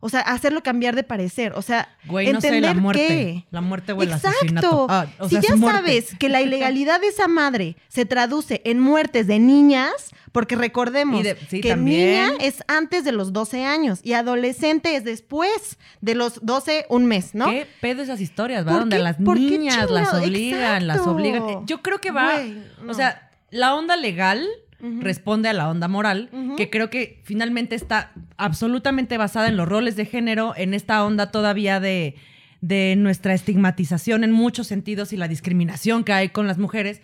[0.00, 1.52] o sea, hacerlo cambiar de parecer?
[1.54, 3.06] O sea, Güey, no sé, entender la muerte.
[3.08, 3.44] qué.
[3.50, 4.28] La muerte o el Exacto.
[4.38, 4.86] asesinato.
[4.88, 8.80] Ah, o si sea, ya sabes que la ilegalidad de esa madre se traduce en
[8.80, 9.92] muertes de niñas,
[10.32, 12.30] porque recordemos Y de- sí, que también.
[12.30, 17.06] niña es antes de los 12 años y adolescente es después de los 12, un
[17.06, 17.46] mes, ¿no?
[17.50, 18.70] ¿Qué pedo esas historias, va?
[18.72, 21.66] ¿Por Donde las ¿Por qué niñas las obligan, las obligan.
[21.66, 22.34] Yo creo que va.
[22.34, 22.92] Güey, no.
[22.92, 24.46] O sea, la onda legal
[24.80, 29.96] responde a la onda moral, que creo que finalmente está absolutamente basada en los roles
[29.96, 32.14] de género, en esta onda todavía de,
[32.60, 37.00] de nuestra estigmatización en muchos sentidos y la discriminación que hay con las mujeres.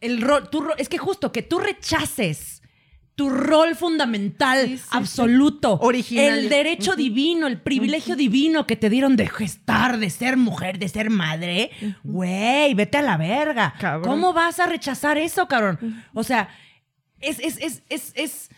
[0.00, 2.62] El rol, tu ro- es que justo que tú rechaces
[3.14, 6.36] tu rol fundamental, Sí, sí, absoluto, Original.
[6.40, 10.88] el derecho divino, el privilegio divino que te dieron de gestar, de ser mujer, de
[10.88, 11.70] ser madre,
[12.02, 13.72] güey, vete a la verga.
[13.78, 14.02] Cabrón.
[14.10, 16.02] ¿Cómo vas a rechazar eso, cabrón?
[16.12, 16.48] O sea,
[17.26, 18.50] es, es, es, es, es-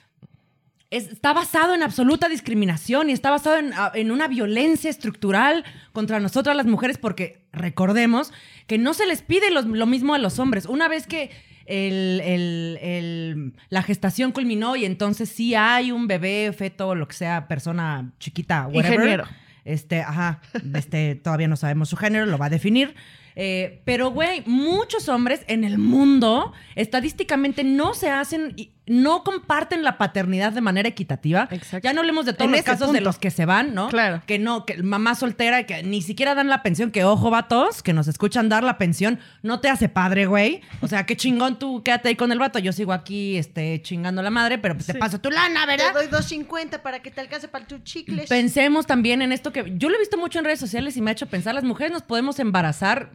[0.90, 5.64] es- está basado en absoluta discriminación y está basado en, a- en una violencia estructural
[5.92, 8.32] contra nosotras las mujeres porque recordemos
[8.68, 10.66] que no se les pide los- lo mismo a los hombres.
[10.66, 11.30] Una vez que
[11.66, 17.14] el- el- el- la gestación culminó y entonces sí hay un bebé, feto, lo que
[17.16, 18.92] sea, persona chiquita, whatever.
[18.94, 19.24] Ingeniero.
[19.64, 20.40] Este, ajá,
[20.74, 22.94] este, todavía no sabemos su género, lo va a definir.
[23.38, 29.98] Eh, pero, güey, muchos hombres en el mundo estadísticamente no se hacen, no comparten la
[29.98, 31.48] paternidad de manera equitativa.
[31.50, 31.84] Exacto.
[31.86, 33.88] Ya no hablemos de todos En los casos de los que se van, ¿no?
[33.88, 34.22] Claro.
[34.26, 37.92] Que no, que mamá soltera, que ni siquiera dan la pensión, que ojo, vatos, que
[37.92, 40.60] nos escuchan dar la pensión, no te hace padre, güey.
[40.82, 42.58] O sea, qué chingón tú, quédate ahí con el vato.
[42.60, 44.98] Yo sigo aquí, este, chingando la madre, pero pues te Sí.
[44.98, 45.92] paso tu lana, Te ¿verdad?
[45.92, 48.28] doy 2.50 para que te alcance para tu chicles.
[48.28, 51.10] Pensemos también en esto que yo lo he visto mucho en redes sociales y me
[51.10, 53.10] ha hecho pensar, las mujeres nos podemos embarazar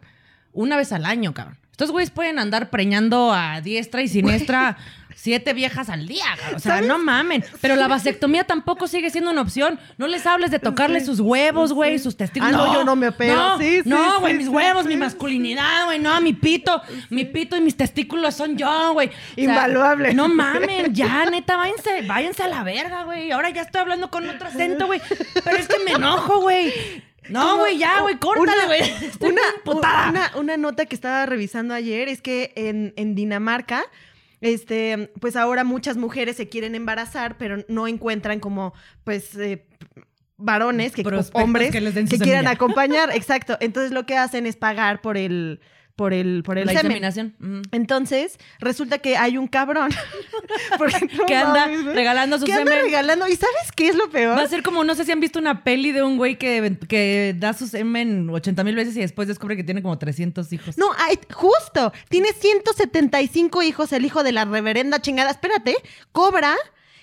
[0.53, 1.57] una vez al año, cabrón.
[1.71, 4.77] Estos güeyes pueden andar preñando a diestra y siniestra
[5.15, 6.25] siete viejas al día.
[6.55, 6.87] O sea, ¿Sabes?
[6.87, 7.43] no mamen.
[7.59, 9.79] Pero la vasectomía tampoco sigue siendo una opción.
[9.97, 12.03] No les hables de tocarle Sí, sus huevos, güey, sí.
[12.03, 12.53] sus testículos.
[12.53, 13.35] Ah, no, yo no me opero.
[13.35, 17.55] No, Sí, sí, no, güey, mis huevos, mi masculinidad, güey, no, mi pito, mi pito
[17.57, 19.07] y mis testículos son yo, güey.
[19.07, 20.13] O sea, Invaluable.
[20.13, 23.31] No mamen, ya, neta, váyanse, váyanse a la verga, güey.
[23.31, 25.01] Ahora ya estoy hablando con otro acento, güey.
[25.43, 26.71] Pero es que me enojo, güey.
[27.31, 28.81] No, güey, ya, güey, córtale, güey.
[29.19, 29.41] Una,
[30.09, 33.83] una, una nota que estaba revisando ayer es que en, en Dinamarca,
[34.41, 39.65] este, pues ahora muchas mujeres se quieren embarazar, pero no encuentran como, pues, eh,
[40.37, 43.09] varones, que hombres, que que, quieran acompañar.
[43.15, 43.57] Exacto.
[43.61, 45.61] Entonces lo que hacen es pagar por el,
[45.95, 46.85] por el, por el La semen.
[47.03, 47.35] inseminación.
[47.71, 49.91] Entonces, resulta que hay un cabrón
[50.77, 52.85] porque no Que anda regalando su que anda semen.
[52.85, 53.27] regalando.
[53.27, 54.37] ¿Y sabes qué es lo peor?
[54.37, 56.77] Va a ser como, no sé si han visto una peli de un güey que,
[56.87, 60.77] que da su semen 80 mil veces y después descubre que tiene como 300 hijos.
[60.77, 61.91] No, ay, justo.
[62.09, 65.31] Tiene 175 hijos, el hijo de la reverenda chingada.
[65.31, 65.75] Espérate,
[66.11, 66.55] cobra.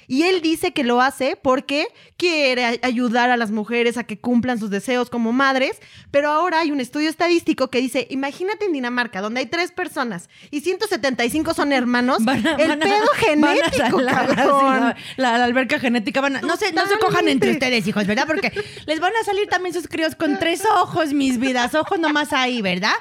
[0.09, 4.59] Y él dice que lo hace porque quiere ayudar a las mujeres a que cumplan
[4.59, 5.81] sus deseos como madres.
[6.11, 10.31] Pero ahora hay un estudio estadístico que dice, imagínate en Dinamarca, donde hay tres personas
[10.51, 12.25] y 175 son hermanos.
[12.25, 14.95] Van a- el van a- pedo van a genético, salar, cabrón.
[14.97, 18.07] sí, la, la alberca genética van a- no, se, no se cojan entre ustedes, hijos,
[18.07, 18.27] ¿verdad?
[18.27, 18.51] Porque
[18.87, 21.75] les van a salir también sus críos con tres ojos, mis vidas.
[21.75, 22.95] Ojos nomás ahí, ¿verdad?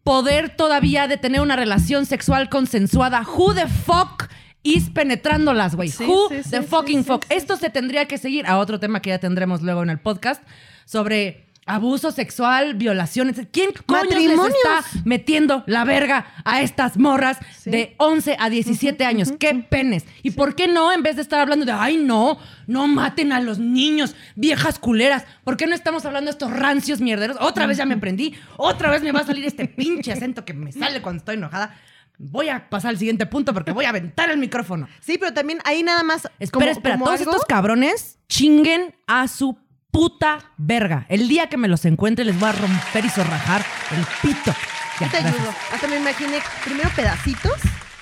[0.04, 3.22] poder todavía de tener una relación sexual consensuada.
[3.22, 4.30] Who the fuck
[4.64, 5.90] is penetrándolas, güey?
[5.90, 7.26] Sí, Who sí, the sí, fucking fuck.
[7.30, 10.44] Esto se tendría que seguir a otro tema que ya tendremos luego en el podcast
[10.86, 13.36] sobre abuso sexual, violaciones.
[13.52, 19.34] ¿Quién coño les está metiendo la verga a estas morras de 11 a 17 años?
[19.40, 20.06] ¡Qué penes!
[20.24, 23.40] ¿Y por qué no, en vez de estar hablando de, ay, no, no maten a
[23.40, 25.26] los niños, viejas culeras?
[25.44, 27.38] ¿Por qué no estamos hablando de estos rancios mierderos?
[27.40, 30.54] Otra vez ya me prendí, otra vez me va a salir este pinche acento que
[30.54, 31.76] me sale cuando estoy enojada.
[32.24, 34.88] Voy a pasar al siguiente punto porque voy a aventar el micrófono.
[35.00, 36.26] Sí, pero también ahí nada más.
[36.38, 39.58] Espera, como- espera, como todos algo- estos cabrones chinguen a su
[39.92, 41.06] puta verga.
[41.10, 43.64] El día que me los encuentre les voy a romper y zorrajar
[43.96, 44.52] el pito.
[45.00, 45.36] Ya, Yo te gracias.
[45.36, 45.54] ayudo.
[45.74, 47.54] Hasta me imaginé primero pedacitos,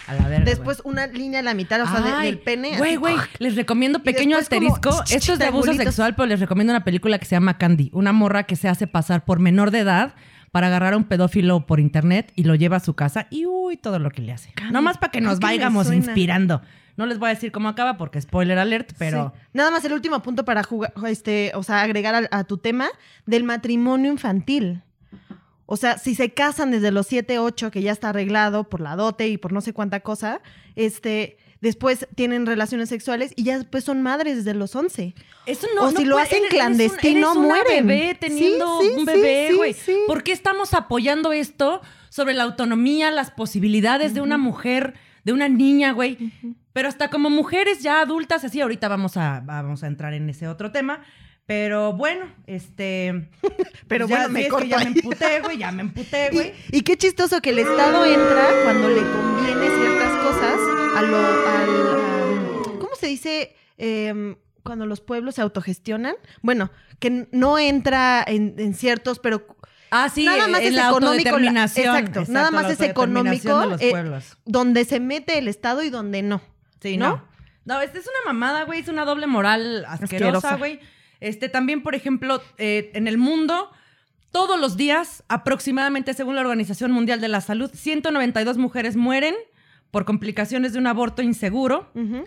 [0.08, 0.46] A la verga.
[0.46, 2.78] después una línea a la mitad, o sea, de- del pene.
[2.78, 2.98] Güey, así.
[2.98, 5.04] güey, les recomiendo pequeño después como asterisco.
[5.16, 7.90] Esto es de abuso sexual, pero les recomiendo una película que se llama Candy.
[7.94, 10.14] Una morra que se hace pasar por menor de edad
[10.52, 13.78] para agarrar a un pedófilo por internet y lo lleva a su casa y uy,
[13.78, 14.52] todo lo que le hace.
[14.54, 16.62] Candy, Nomás para que nos vayamos inspirando.
[17.00, 19.32] No les voy a decir cómo acaba porque spoiler alert, pero...
[19.34, 19.42] Sí.
[19.54, 22.90] Nada más el último punto para jugar, este, o sea, agregar a, tu tema
[23.26, 24.82] del matrimonio infantil.
[25.66, 28.98] O sea, si se casan desde los 7, 8, que ya está arreglado por la
[28.98, 30.42] dote y por no sé cuánta cosa,
[30.76, 35.14] este, después tienen relaciones sexuales y ya después son madres desde los 11.
[35.46, 37.88] Eso O si lo puede- hacen eres- clandestino, eres una mueren.
[37.88, 39.74] bebé teniendo Sí, sí, un bebé, güey.
[39.74, 39.96] sí.
[40.06, 45.48] ¿Por qué estamos apoyando esto sobre la autonomía, las posibilidades de una mujer, de una
[45.50, 46.18] niña, güey?
[46.80, 50.48] Pero hasta como mujeres ya adultas, así ahorita vamos a, vamos a entrar en ese
[50.48, 51.02] otro tema.
[51.46, 53.30] Pero bueno, este.
[53.90, 56.54] Pero ya, bueno, me corto ya me emputé, güey, ya me emputé, güey.
[56.72, 60.60] Y, y qué chistoso que el Estado entra cuando le conviene ciertas cosas
[60.96, 61.18] a lo.
[61.18, 63.58] al, ¿Cómo se dice?
[63.78, 66.16] Em, cuando los pueblos se autogestionan.
[66.42, 69.46] Bueno, que no entra en, en ciertos, pero
[69.92, 71.02] Ah, sí, nada más en es la económico.
[71.02, 71.98] la- autodeterminación.
[71.98, 73.50] exacto, nada más es económico.
[73.52, 76.42] autodeterminación de los eh, donde se mete el Estado y donde no.
[76.82, 77.10] Sí, ¿no?
[77.10, 77.30] no.
[77.66, 78.80] No, esta es una mamada, güey.
[78.80, 80.80] Es una doble moral asquerosa, güey.
[81.20, 83.72] Este, también, por ejemplo, eh, en el mundo,
[84.32, 89.36] todos los días, aproximadamente según la Organización Mundial de la Salud, 192 mujeres mueren
[89.92, 91.92] por complicaciones de un aborto inseguro.
[91.94, 92.26] Ujú.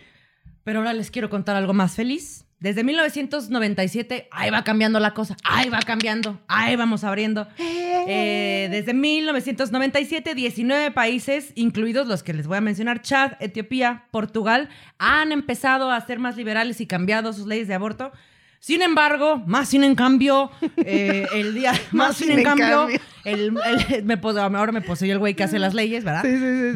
[0.65, 2.45] Pero ahora les quiero contar algo más feliz.
[2.61, 7.49] Desde 1997, ahí va cambiando la cosa, ahí va cambiando, ahí vamos abriendo.
[7.59, 14.69] Eh, desde 1997, 19 países, incluidos los que les voy a mencionar, Chad, Etiopía, Portugal,
[14.99, 18.13] han empezado a ser más liberales y cambiado sus leyes de aborto.
[18.61, 22.87] Sin embargo, más sin en cambio, eh, el día, más, sin, en cambio,
[23.25, 23.53] el,
[23.91, 26.23] el- me ahora me poseyó el güey que hace las leyes, ¿verdad?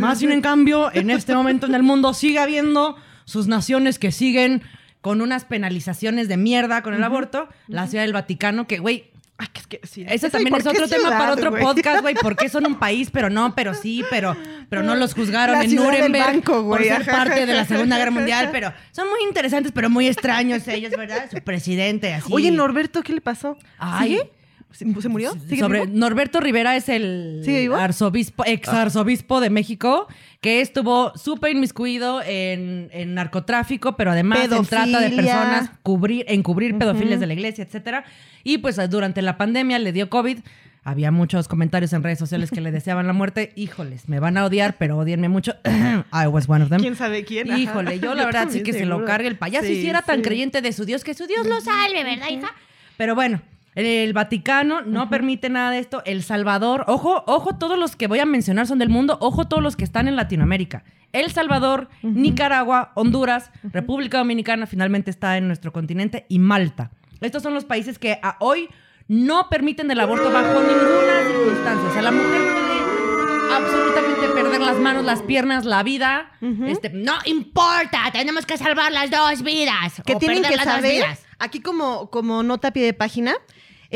[0.01, 2.97] más sin en cambio, en este momento en el mundo sigue habiendo
[3.27, 4.63] sus naciones que siguen
[5.03, 7.49] con unas penalizaciones de mierda con el aborto.
[7.69, 10.07] La ciudad del Vaticano, que, güey, Ay, que es que sí.
[10.09, 12.15] ese también ¿por es otro tema para otro podcast, güey.
[12.15, 14.35] ¿Por qué son un país, pero no, pero sí, pero,
[14.71, 18.11] pero no los juzgaron La en Nuremberg banco, por ser parte de la Segunda Guerra
[18.11, 18.49] Mundial?
[18.51, 21.29] Pero son muy interesantes, pero muy extraños ellos, ¿verdad?
[21.31, 22.33] Su presidente, así.
[22.33, 23.59] Oye, Norberto, ¿qué le pasó?
[23.79, 24.09] Ay.
[24.09, 24.31] ¿Sigue?
[24.77, 25.33] ¿Se, murió?
[25.49, 25.87] ¿Sigue Sobre?
[25.87, 27.43] Norberto Rivera es el
[27.79, 30.07] arzobispo, ex arzobispo de México,
[30.43, 35.35] que estuvo súper inmiscuido en, en narcotráfico, pero además en trata de Pedofilia.
[35.35, 38.05] personas, cubrir, encubrir pedofilias de la iglesia, etcétera.
[38.45, 40.41] Y pues durante la pandemia le dio COVID.
[40.85, 43.53] Había muchos comentarios en redes sociales que le deseaban la muerte.
[43.57, 45.55] Híjoles, me van a odiar, pero odienme mucho.
[45.65, 46.81] I was one of them.
[46.81, 47.51] ¿Quién sabe quién?
[47.51, 47.59] Ajá.
[47.59, 49.67] Híjole, yo la Yo verdad sí que se lo cargue el payaso.
[49.67, 52.55] Sí, si era tan creyente de su Dios, que su Dios lo salve, ¿verdad, hija?
[52.97, 53.43] Pero bueno,
[53.85, 56.03] el Vaticano no permite nada de esto.
[56.07, 59.63] El Salvador, ojo, ojo, todos los que voy a mencionar son del mundo, ojo, todos
[59.63, 60.83] los que están en Latinoamérica.
[61.13, 66.91] El Salvador, Nicaragua, Honduras, República Dominicana, finalmente está en nuestro continente, y Malta.
[67.21, 68.69] Estos son los países que a hoy
[69.09, 71.89] no permiten el aborto bajo ninguna circunstancia.
[71.89, 76.31] O sea, la mujer puede absolutamente perder las manos, las piernas, la vida.
[76.67, 80.03] este, no importa, tenemos que salvar las dos vidas.
[80.05, 81.27] que o tienen perder que las dos saber, vidas.
[81.39, 83.35] aquí como, como nota a pie de página,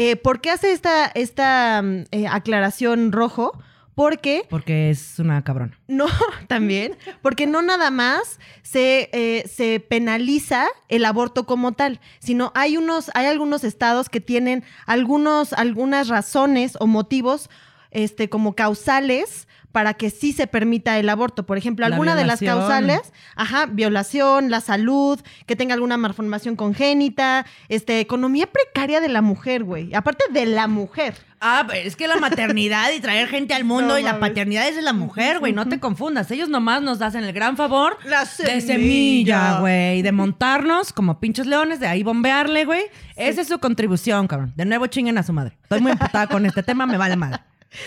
[0.00, 3.52] eh, ¿por qué hace esta, esta mm, eh, aclaración rojo?
[3.94, 5.78] Porque Porque es una cabrona.
[5.88, 6.06] no,
[6.46, 12.78] también, porque no nada más se, eh, se penaliza el aborto como tal, sino hay
[12.78, 17.50] unos, hay algunos estados que tienen algunos, algunas razones o motivos
[17.90, 21.46] este, como causales para que sí se permita el aborto.
[21.46, 26.56] Por ejemplo, La alguna de las causales, ajá, violación, la salud, que tenga alguna malformación
[26.56, 29.94] congénita, este, economía precaria de la mujer, güey.
[29.94, 31.14] Aparte de la mujer.
[31.42, 34.76] Ah, es que la maternidad y traer gente al mundo No y la paternidad es
[34.76, 35.54] de la mujer, güey.
[35.54, 36.30] No te confundas.
[36.30, 39.60] Ellos nomás nos hacen el gran favor La de semilla.
[39.60, 40.02] güey.
[40.02, 42.82] De montarnos como pinches leones, de ahí bombearle, güey.
[43.16, 44.52] Esa es su contribución, cabrón.
[44.54, 45.56] De nuevo chinguen a su madre.
[45.62, 47.40] Estoy muy emputada con este tema, me vale madre.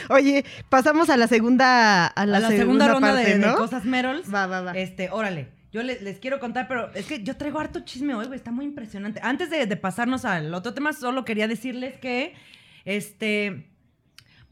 [0.10, 4.34] Oye, pasamos a la segunda, a A la, segunda, ronda parte, de, cosas Merols.
[4.34, 4.72] Va, va, va.
[4.74, 5.50] Este, órale.
[5.72, 8.38] Yo les, les quiero contar, pero es que yo traigo harto chisme hoy, güey.
[8.38, 9.20] Está muy impresionante.
[9.24, 12.36] Antes de, de pasarnos al otro tema, solo quería decirles que,
[12.86, 13.66] este,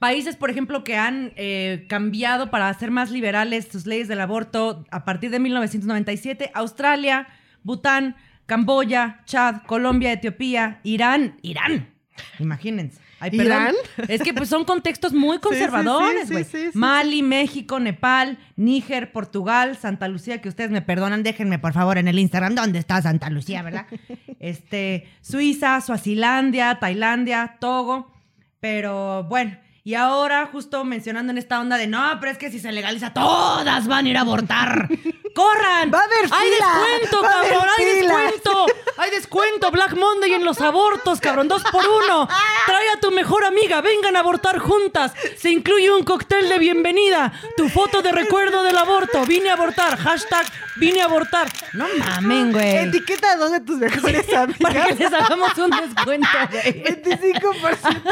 [0.01, 4.83] países, por ejemplo, que han eh, cambiado para hacer más liberales sus leyes del aborto
[4.89, 7.27] a partir de 1997, Australia,
[7.61, 8.15] Bután,
[8.47, 11.93] Camboya, Chad, Colombia, Etiopía, Irán, Irán.
[12.39, 12.99] Imagínense.
[13.21, 13.29] Ay.
[13.33, 13.75] ¿Irán?
[14.07, 16.43] Es que pues son contextos muy sí, conservadores, sí, güey.
[16.43, 21.73] sí, sí, Mali, México, Nepal, Níger, Portugal, Santa Lucía, que ustedes me perdonan, déjenme por
[21.73, 23.85] favor en el Instagram dónde está Santa Lucía, ¿verdad?
[24.39, 28.11] este, Suiza, Suazilandia, Tailandia, Togo.
[28.59, 32.59] Pero bueno, y ahora justo mencionando en esta onda de no, pero es que si
[32.59, 34.87] se legaliza, todas van a ir a abortar.
[35.33, 35.91] ¡Corran!
[35.93, 37.69] Va a haber ¡Hay fila, descuento, a haber cabrón!
[37.77, 38.65] ¡Hay descuento!
[38.97, 39.71] ¡Hay descuento!
[39.71, 41.47] Black Monday en los abortos, cabrón.
[41.47, 42.27] Dos por uno.
[42.65, 43.79] Trae a tu mejor amiga.
[43.81, 45.13] Vengan a abortar juntas.
[45.37, 47.31] Se incluye un cóctel de bienvenida.
[47.55, 49.25] Tu foto de recuerdo del aborto.
[49.25, 49.97] Vine a abortar.
[49.97, 51.47] Hashtag vine a abortar.
[51.73, 52.75] No mamen, güey.
[52.77, 54.59] Etiqueta a dos de tus mejores amigas.
[54.59, 56.83] Para que les hagamos un descuento, güey.
[57.01, 58.03] 25%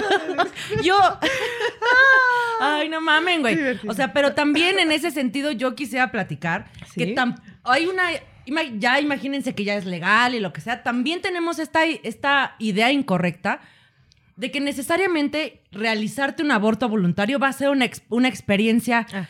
[0.78, 0.98] de Yo.
[2.62, 3.56] Ay, no mamen, güey.
[3.56, 3.92] Divertido.
[3.92, 7.06] O sea, pero también en ese sentido yo quisiera platicar Sí.
[7.06, 7.16] que
[7.64, 8.04] hay una.
[8.80, 10.82] Ya imagínense que ya es legal y lo que sea.
[10.82, 13.62] También tenemos esta, esta idea incorrecta
[14.38, 19.28] de que necesariamente realizarte un aborto voluntario va a ser una, una experiencia Ah.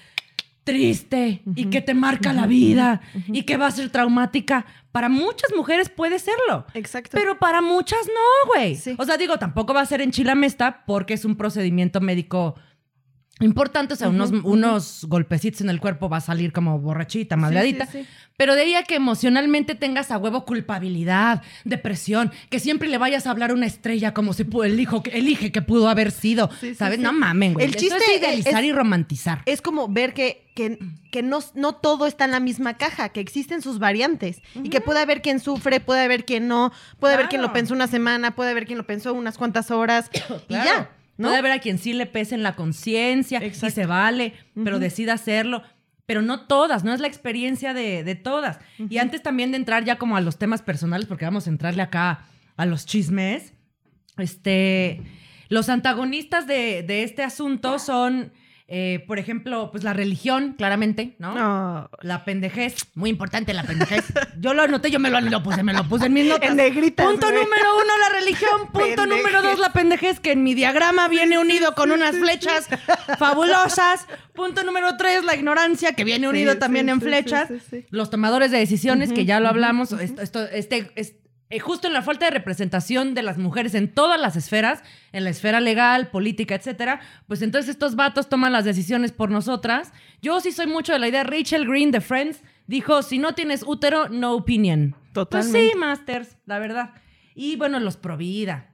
[0.69, 4.65] Triste y que te marca la vida y que va a ser traumática.
[4.91, 6.65] Para muchas mujeres puede serlo.
[6.73, 7.11] Exacto.
[7.13, 8.75] Pero para muchas no, güey.
[8.75, 8.95] Sí.
[8.97, 12.55] O sea, digo, tampoco va a ser en Chilamesta porque es un procedimiento médico
[13.39, 13.93] importante.
[13.93, 17.85] O sea, unos, unos golpecitos en el cuerpo va a salir como borrachita, madreadita.
[17.85, 18.07] sí, sí.
[18.37, 23.51] Pero de que emocionalmente tengas a huevo culpabilidad, depresión, que siempre le vayas a hablar
[23.51, 26.49] a una estrella como si el hijo que elige que pudo haber sido.
[26.77, 26.99] ¿Sabes?
[26.99, 27.65] No mamen, güey.
[27.65, 29.41] El Eso chiste es idealizar es- y romantizar.
[29.45, 30.79] Es como ver que, que,
[31.11, 34.79] que no, no todo está en la misma caja, que existen sus variantes y que
[34.79, 38.35] puede haber quien sufre, puede haber quien no, puede haber quien lo pensó una semana,
[38.35, 40.09] puede haber quien lo pensó unas cuantas horas
[40.47, 40.89] y ya.
[41.19, 41.27] ¿No?
[41.27, 45.13] Puede haber a quien sí le pese en la conciencia y se vale, pero decida
[45.13, 45.61] hacerlo.
[46.07, 48.57] pero no todas, no es la experiencia de, de todas.
[48.89, 51.83] Y antes también de entrar ya como a los temas personales, porque vamos a entrarle
[51.83, 52.25] acá
[52.57, 53.53] a los chismes,
[54.17, 55.01] este,
[55.49, 58.31] los antagonistas de, de este asunto son,
[58.71, 61.33] eh, por ejemplo, pues la religión, claramente, ¿no?
[61.33, 61.89] No.
[62.01, 64.05] La pendejez, muy importante la pendejez.
[64.39, 66.51] Yo lo anoté, yo me lo, lo puse, me lo puse en mis notas.
[66.51, 67.43] En negritas, Punto güey.
[67.43, 68.61] número uno, la religión.
[68.71, 69.07] Punto Pendejez.
[69.07, 72.67] número dos, la pendejez, que en mi diagrama viene unido con unas flechas
[73.17, 74.05] fabulosas.
[74.33, 77.47] Punto número tres, la ignorancia, que viene unido Sí, también sí, en sí, flechas.
[77.47, 77.85] sí, sí, sí.
[77.89, 79.91] Los tomadores de decisiones, que ya lo hablamos.
[79.91, 81.15] Esto, esto- este, es-
[81.49, 85.23] eh, justo en la falta de representación de las mujeres en todas las esferas, en
[85.23, 89.91] la esfera legal, política, etcétera, pues entonces estos vatos toman las decisiones por nosotras.
[90.21, 91.23] Yo sí soy mucho de la idea.
[91.23, 94.95] Rachel Green de Friends dijo: si no tienes útero, no opinion.
[95.13, 95.57] Totalmente.
[95.57, 96.91] Pues sí, Masters, la verdad.
[97.33, 98.68] Y bueno, los pro vida.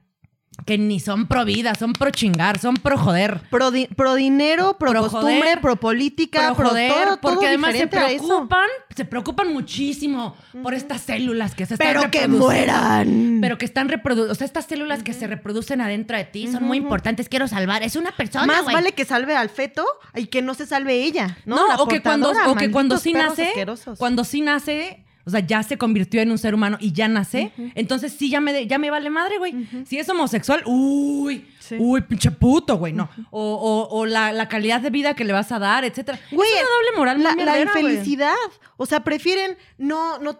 [0.64, 3.40] Que ni son pro vida, son pro chingar, son pro joder.
[3.50, 7.46] Pro, di- pro dinero, pro, Pro costumbre, joder, pro política, Pro pro, joder, todo porque
[7.46, 13.38] además se preocupan, se preocupan muchísimo por estas células que se están Pero que mueran.
[13.40, 16.64] Pero que están reproduciendo, o sea, estas células que se reproducen adentro de ti son
[16.64, 19.84] muy importantes, quiero salvar, es una persona, Más vale que salve al feto
[20.14, 21.56] y que no se salve ella, ¿no?
[21.56, 23.98] No, o que cuando, o que cuando sí nace, asquerosos.
[23.98, 27.52] cuando sí nace, o sea, ya se convirtió en un ser humano y ya nace,
[27.74, 29.66] entonces sí ya me, de- ya me vale madre, güey.
[29.84, 31.74] Si es homosexual, uy, Sí.
[31.78, 33.10] uy, pinche puto, güey, no.
[33.30, 36.18] O, o- o la, la calidad de vida que le vas a dar, etcétera.
[36.30, 38.34] Güey, es una doble moral muy la, la mierdera, infelicidad.
[38.76, 40.38] O sea, prefieren no, no.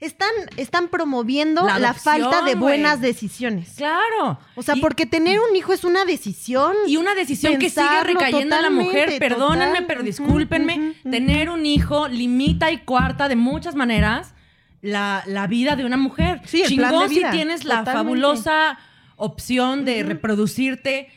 [0.00, 3.74] Están, están promoviendo La falta de buenas decisiones.
[3.76, 4.38] Claro.
[4.54, 6.74] O sea, Y- porque tener un hijo es una decisión.
[6.86, 9.86] Y una decisión que sigue recayendo en la mujer, perdónenme, total.
[9.88, 14.34] pero discúlpenme, tener un hijo limita y cuarta de muchas maneras
[14.82, 16.42] la, la vida de una mujer.
[16.44, 18.20] Sí, el plan Chingón de vida, si tienes la totalmente.
[18.20, 18.78] fabulosa
[19.16, 21.08] opción de reproducirte.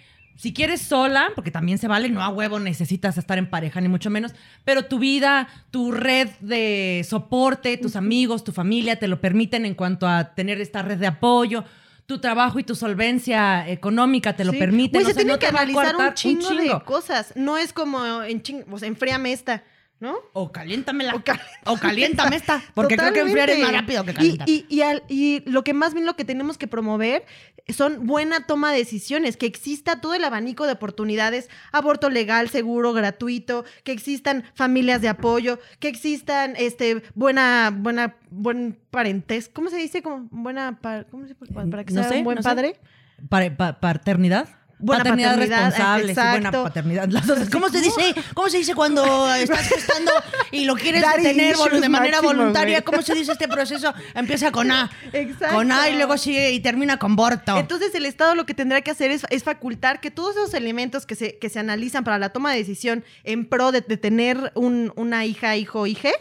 [0.42, 3.88] Si quieres sola, porque también se vale, no a huevo necesitas estar en pareja, ni
[3.90, 4.34] mucho menos,
[4.66, 9.76] pero tu vida, tu red de soporte, tus amigos, tu familia te lo permiten en
[9.76, 11.64] cuanto a tener esta red de apoyo.
[12.08, 14.58] Tu trabajo y tu solvencia económica te lo Sí.
[14.58, 15.04] permiten.
[15.04, 17.34] O se sea, tienen no que analizar un chingo, de cosas.
[17.36, 19.62] No es como en ching, o sea, enfríame esta,
[20.02, 20.18] ¿no?
[20.34, 21.16] O caliéntamela.
[21.16, 22.62] O cal- O caliéntame esta.
[22.74, 24.50] Porque creo que enfriar es más rápido que calentar.
[24.50, 27.24] y, y, al- y lo que más bien lo que tenemos que promover
[27.70, 32.92] son buena toma de decisiones, que exista todo el abanico de oportunidades, aborto legal, seguro,
[32.92, 39.78] gratuito, que existan familias de apoyo, que existan este buena buena buen parentesco, ¿cómo se
[39.78, 40.02] dice?
[40.02, 40.80] Como buena
[41.12, 42.50] ¿cómo se para, para que No sea sé, un buen no sé.
[42.50, 42.76] padre?
[43.30, 44.50] Pa- pa- paternidad.
[44.82, 47.10] Buena paternidad, paternidad, responsable, sí, buena paternidad.
[47.52, 48.16] ¿Cómo se dice?
[48.34, 50.12] ¿Cómo se dice cuando estás gestando
[50.52, 52.80] y lo quieres Daddy tener vol- de manera máximo, voluntaria?
[52.80, 52.84] güey.
[52.84, 53.94] ¿Cómo se dice este proceso?
[54.16, 54.90] Empieza con A.
[55.14, 55.56] Exacto.
[55.56, 57.58] Con A y luego sigue y termina con Borto.
[57.58, 61.06] Entonces el Estado lo que tendrá que hacer es, es facultar que todos esos elementos
[61.06, 64.52] que se, que se analizan para la toma de decisión en pro de, de tener
[64.56, 66.16] un- una hija, hijo, hije, de-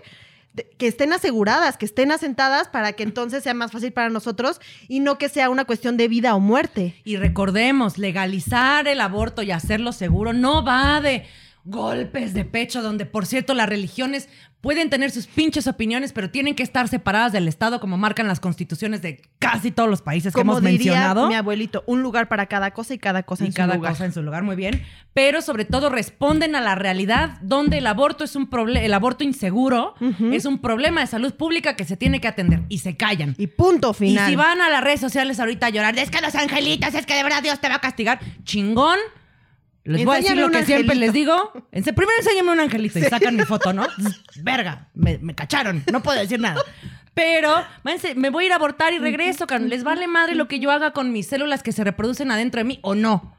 [0.79, 5.01] que estén aseguradas, que estén asentadas para que entonces sea más fácil para nosotros y
[5.01, 6.97] no que sea una cuestión de vida o muerte.
[7.05, 11.25] Y recordemos, legalizar el aborto y hacerlo seguro no va de
[11.65, 14.29] golpes de pecho, donde por cierto las religiones
[14.61, 18.41] pueden tener sus pinches opiniones, pero tienen que estar separadas del Estado como marcan las
[18.41, 21.29] constituciones de casi todos los países que hemos diría mencionado.
[21.29, 23.93] mi abuelito, un lugar para cada cosa y cada cosa y en su cada lugar.
[23.93, 24.83] cosa en su lugar, muy bien.
[25.15, 29.25] Pero sobre todo responden a la realidad donde el aborto es un problema, el aborto
[29.25, 29.95] inseguro
[30.33, 33.35] es un problema de salud pública que se tiene que atender y se callan.
[33.39, 34.29] Y punto final.
[34.29, 37.07] Y si van a las redes sociales ahorita a llorar, es que los angelitos, es
[37.07, 38.99] que de verdad Dios te va a castigar, chingón.
[39.85, 41.01] Les voy a decir lo que siempre angelito.
[41.07, 41.53] les digo.
[41.73, 43.87] Ense- primero enséñame un angelito y sacan mi foto, ¿no?
[44.43, 46.61] Verga, me, me cacharon, no puedo decir nada.
[47.15, 49.47] Pero váyanse, me voy a ir a abortar y regreso.
[49.61, 52.65] Les vale madre lo que yo haga con mis células que se reproducen adentro de
[52.65, 53.35] mí o no.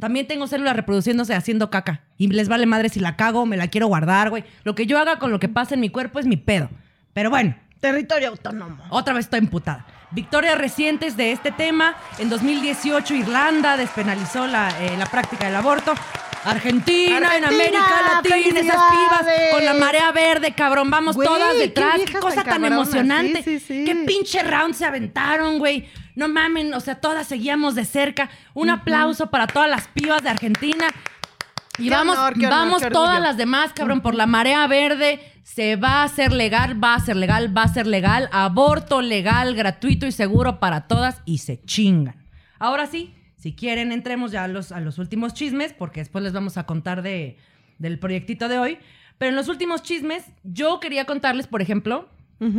[0.00, 2.00] También tengo células reproduciéndose haciendo caca.
[2.16, 4.42] Y les vale madre si la cago me la quiero guardar, güey.
[4.64, 6.70] Lo que yo haga con lo que pasa en mi cuerpo es mi pedo.
[7.12, 8.82] Pero bueno, Territorio autónomo.
[8.90, 9.86] otra vez estoy emputada.
[10.12, 11.96] Victorias recientes de este tema.
[12.18, 15.94] En 2018 Irlanda despenalizó la, eh, la práctica del aborto.
[16.44, 22.00] Argentina, en América Latina, esas pibas con la marea verde, cabrón, vamos Güey, todas detrás.
[22.06, 23.42] Qué, cosa tan emocionante.
[23.42, 23.84] Sí, sí, sí.
[23.84, 25.88] Qué pinche round se aventaron, güey.
[26.14, 28.30] No mamen, o sea, todas seguíamos de cerca.
[28.54, 30.88] Un aplauso para todas las pibas de Argentina.
[31.80, 35.20] Y Qué vamos, honor, qué honor, vamos todas las demás, cabrón, por la marea verde.
[35.42, 38.28] Se va a hacer legal, va a ser legal, va a ser legal.
[38.32, 42.26] Aborto legal, gratuito y seguro para todas y se chingan.
[42.58, 46.34] Ahora sí, si quieren, entremos ya a los, a los últimos chismes, porque después les
[46.34, 47.38] vamos a contar de,
[47.78, 48.78] del proyectito de hoy.
[49.16, 52.08] Pero en los últimos chismes, yo quería contarles, por ejemplo,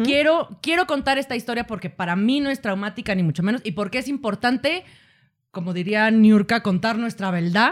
[0.04, 3.72] quiero, quiero contar esta historia porque para mí no es traumática, ni mucho menos, y
[3.72, 4.84] porque es importante,
[5.50, 7.72] como diría Niurka, contar nuestra verdad.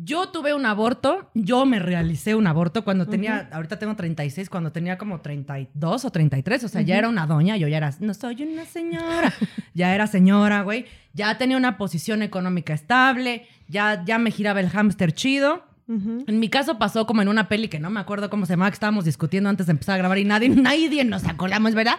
[0.00, 4.70] Yo tuve un aborto, yo me realicé un aborto cuando tenía, ahorita tengo 36, cuando
[4.70, 8.14] tenía como 32 o 33, o sea, ya era una doña, yo ya era, no
[8.14, 9.34] soy una señora,
[9.74, 14.68] ya era señora, güey, ya tenía una posición económica estable, ya, ya me giraba el
[14.70, 15.64] hámster chido.
[15.88, 18.70] En mi caso pasó como en una peli que no me acuerdo cómo se llamaba,
[18.70, 21.96] que estábamos discutiendo antes de empezar a grabar y nadie, nadie nos acordamos, ¿verdad?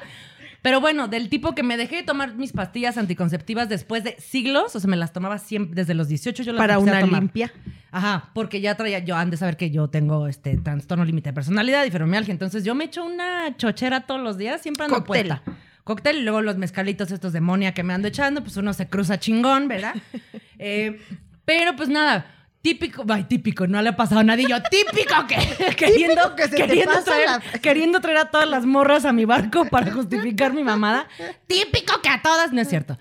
[0.61, 4.75] Pero bueno, del tipo que me dejé de tomar mis pastillas anticonceptivas después de siglos,
[4.75, 7.21] o sea, me las tomaba siempre, desde los 18 yo las Para a una tomar.
[7.21, 7.51] limpia.
[7.91, 11.33] Ajá, porque ya traía, yo han de saber que yo tengo este trastorno límite de
[11.33, 15.27] personalidad y fibromialgia, entonces yo me echo una chochera todos los días, siempre ando Cóctel.
[15.27, 15.43] puesta.
[15.85, 18.87] Cóctel y luego los mezcalitos estos de monia que me ando echando, pues uno se
[18.87, 19.95] cruza chingón, ¿verdad?
[20.61, 20.99] Eh,
[21.45, 22.25] pero pues nada,
[22.61, 26.49] típico, ay, típico, no le ha pasado a nadie, yo típico que queriendo, que se
[26.49, 29.91] te queriendo, pasa traer, la- queriendo traer a todas las morras a mi barco para
[29.91, 31.07] justificar mi mamada.
[31.47, 32.97] Típico que a todas, no es cierto.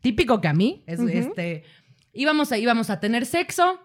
[0.00, 1.64] Típico que a mí, es, este,
[2.12, 3.80] íbamos a, íbamos a tener sexo,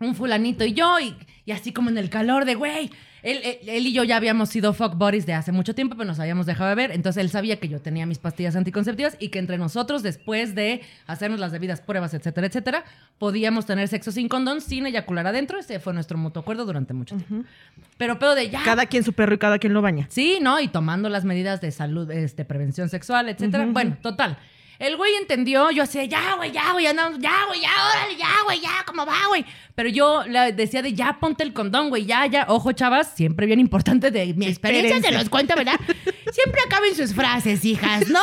[0.00, 2.90] un fulanito y yo, y, y así como en el calor de, güey,
[3.22, 6.06] él, él- él y yo ya habíamos sido fuck buddies de hace mucho tiempo, pero
[6.06, 9.28] nos habíamos dejado de ver, entonces él sabía que yo tenía mis pastillas anticonceptivas y
[9.28, 12.84] que entre nosotros, después de hacernos las debidas pruebas, etcétera, etcétera,
[13.18, 17.16] podíamos tener sexo sin condón, sin eyacular adentro, ese fue nuestro mutuo acuerdo durante mucho
[17.16, 17.48] tiempo.
[17.96, 20.06] Pero pedo de ya, Cada quien su perro y cada quien lo baña.
[20.10, 20.58] Sí, ¿no?
[20.60, 23.66] Y tomando las medidas de salud, este, prevención sexual, etcétera.
[23.70, 24.38] Bueno, total.
[24.82, 28.28] El güey entendió, yo hacía, ya, güey, ya, güey, andamos, ya, güey, ya, órale, ya,
[28.44, 29.44] güey, ya, ¿cómo va, güey?
[29.76, 32.46] Pero yo le decía de, ya, ponte el condón, güey, ya, ya.
[32.48, 35.78] Ojo, chavas, siempre bien importante de mi experiencia, se los cuento, ¿verdad?
[36.32, 38.20] Siempre acaben sus frases, hijas, ¿no?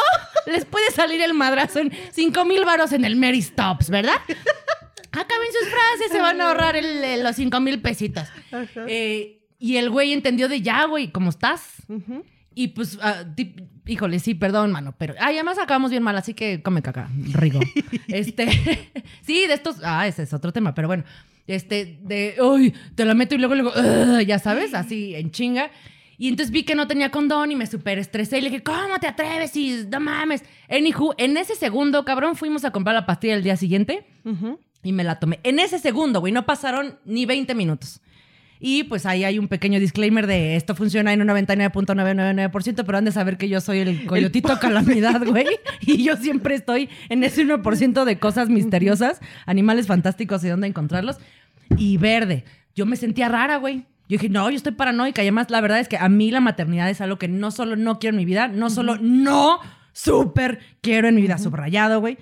[0.48, 4.18] Les puede salir el madrazo en 5 mil varos en el Mary Stops, ¿verdad?
[5.12, 8.28] Acaben sus frases, se van a ahorrar el- el- los 5 mil pesitos.
[8.88, 11.62] Eh, y el güey entendió de ya, güey, ¿cómo estás?
[12.56, 15.14] Y pues, ah, ti- híjole, sí, perdón, mano, pero.
[15.20, 17.60] Ay, además acabamos bien mal, así que come caca, Rigo.
[18.08, 18.48] este.
[19.22, 19.78] sí, de estos.
[19.84, 21.04] Ah, ese es otro tema, pero bueno.
[21.48, 22.36] Este, de.
[22.42, 23.72] Uy, te la meto y luego, luego.
[24.22, 25.72] Ya sabes, así en chinga.
[26.18, 29.00] Y entonces vi que no tenía condón y me super estresé y le dije, ¿cómo
[29.00, 29.56] te atreves?
[29.56, 30.44] Y no mames.
[30.70, 34.06] Anywho, en ese segundo, cabrón, fuimos a comprar la pastilla el día siguiente
[34.84, 35.40] y me la tomé.
[35.44, 38.02] En ese segundo, güey, no pasaron ni 20 minutos.
[38.60, 43.06] Y pues ahí hay un pequeño disclaimer de esto funciona en un 99.999%, pero han
[43.06, 45.48] de saber que yo soy el coyotito calamidad, güey.
[45.82, 51.18] Y yo siempre estoy en ese 1% de cosas misteriosas, animales fantásticos y dónde encontrarlos.
[51.78, 52.44] Y verde.
[52.76, 53.86] Yo me sentía rara, güey.
[54.10, 55.22] Yo dije, no, yo estoy paranoica.
[55.22, 57.78] Y además, la verdad es que a mí la maternidad es algo que no solo
[57.78, 59.60] no quiero en mi vida, no solo no
[59.94, 62.18] súper quiero en mi vida, subrayado, güey.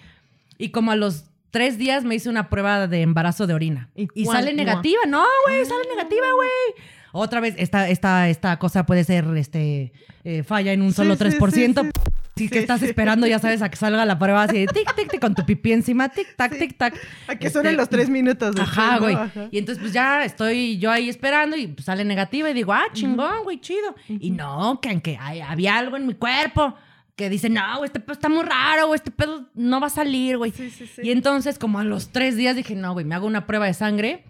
[0.59, 3.89] Y como a los tres días me hice una prueba de embarazo de orina.
[3.95, 5.01] ¿Y sale negativa.
[5.07, 6.85] No, güey, sale negativa, güey.
[7.13, 9.91] Otra vez, esta, esta, esta cosa puede ser este,
[10.23, 11.81] eh, falla en un solo sí, sí, 3%.
[11.83, 11.89] sí.
[12.35, 15.09] Sí, que estás esperando, ya sabes, a que salga la prueba así, de tic, tic,
[15.09, 16.93] tic, con tu pipí encima, tic, tac, tic, tac.
[17.27, 18.53] A que Este, suenen los tres minutos.
[18.53, 19.17] después, Ajá, güey.
[19.49, 22.83] Y entonces, pues ya estoy yo ahí esperando y pues, sale negativa y digo, ah,
[22.93, 23.95] chingón, güey, chido.
[24.07, 26.75] Y no, que aunque hay- había algo en mi cuerpo
[27.17, 30.37] que dice, no, este pedo está muy raro, güey, este pedo no va a salir,
[30.37, 30.51] güey.
[30.51, 31.01] Sí, sí, sí.
[31.03, 33.73] Y entonces, como a los tres días dije, no, güey, me hago una prueba de
[33.73, 34.23] sangre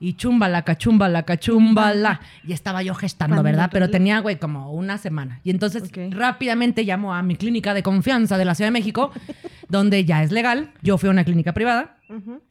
[0.00, 2.22] y chumbala, cachumbala, cachumbala.
[2.42, 3.68] Y estaba yo gestando, ¿verdad?
[3.70, 5.40] Pero tenía, güey, como una semana.
[5.44, 9.12] Y entonces rápidamente llamo a mi clínica de confianza de la Ciudad de México,
[9.68, 10.72] donde ya es legal.
[10.80, 11.98] Yo fui a una clínica privada.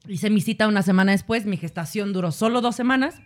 [0.07, 1.47] Hice mi cita una semana después.
[1.47, 3.19] Mi gestación duró solo dos semanas.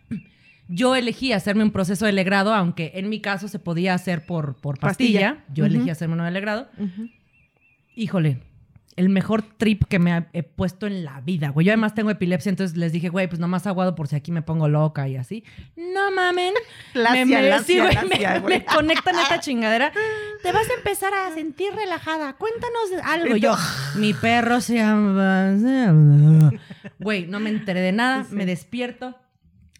[0.70, 4.56] Yo elegí hacerme un proceso de legrado, aunque en mi caso se podía hacer por,
[4.56, 5.36] por pastilla.
[5.36, 5.54] Pastilla.
[5.54, 6.68] Yo elegí hacerme uno de legrado.
[7.96, 8.40] Híjole,
[8.96, 11.66] el mejor trip que me he puesto en la vida, güey.
[11.66, 14.42] Yo además tengo epilepsia, entonces les dije, güey, pues nomás aguado por si aquí me
[14.42, 15.44] pongo loca y así.
[15.76, 16.54] No mamen.
[16.94, 19.92] Lacia, me, me- lacia, sí, güey, lacia, me- conectan a esta chingadera.
[20.42, 22.34] Te vas a empezar a sentir relajada.
[22.34, 23.36] Cuéntanos algo.
[23.36, 23.56] Yo,
[23.96, 26.52] mi perro se llama...
[27.00, 28.26] Güey, no me enteré de nada.
[28.32, 29.16] Me despierto.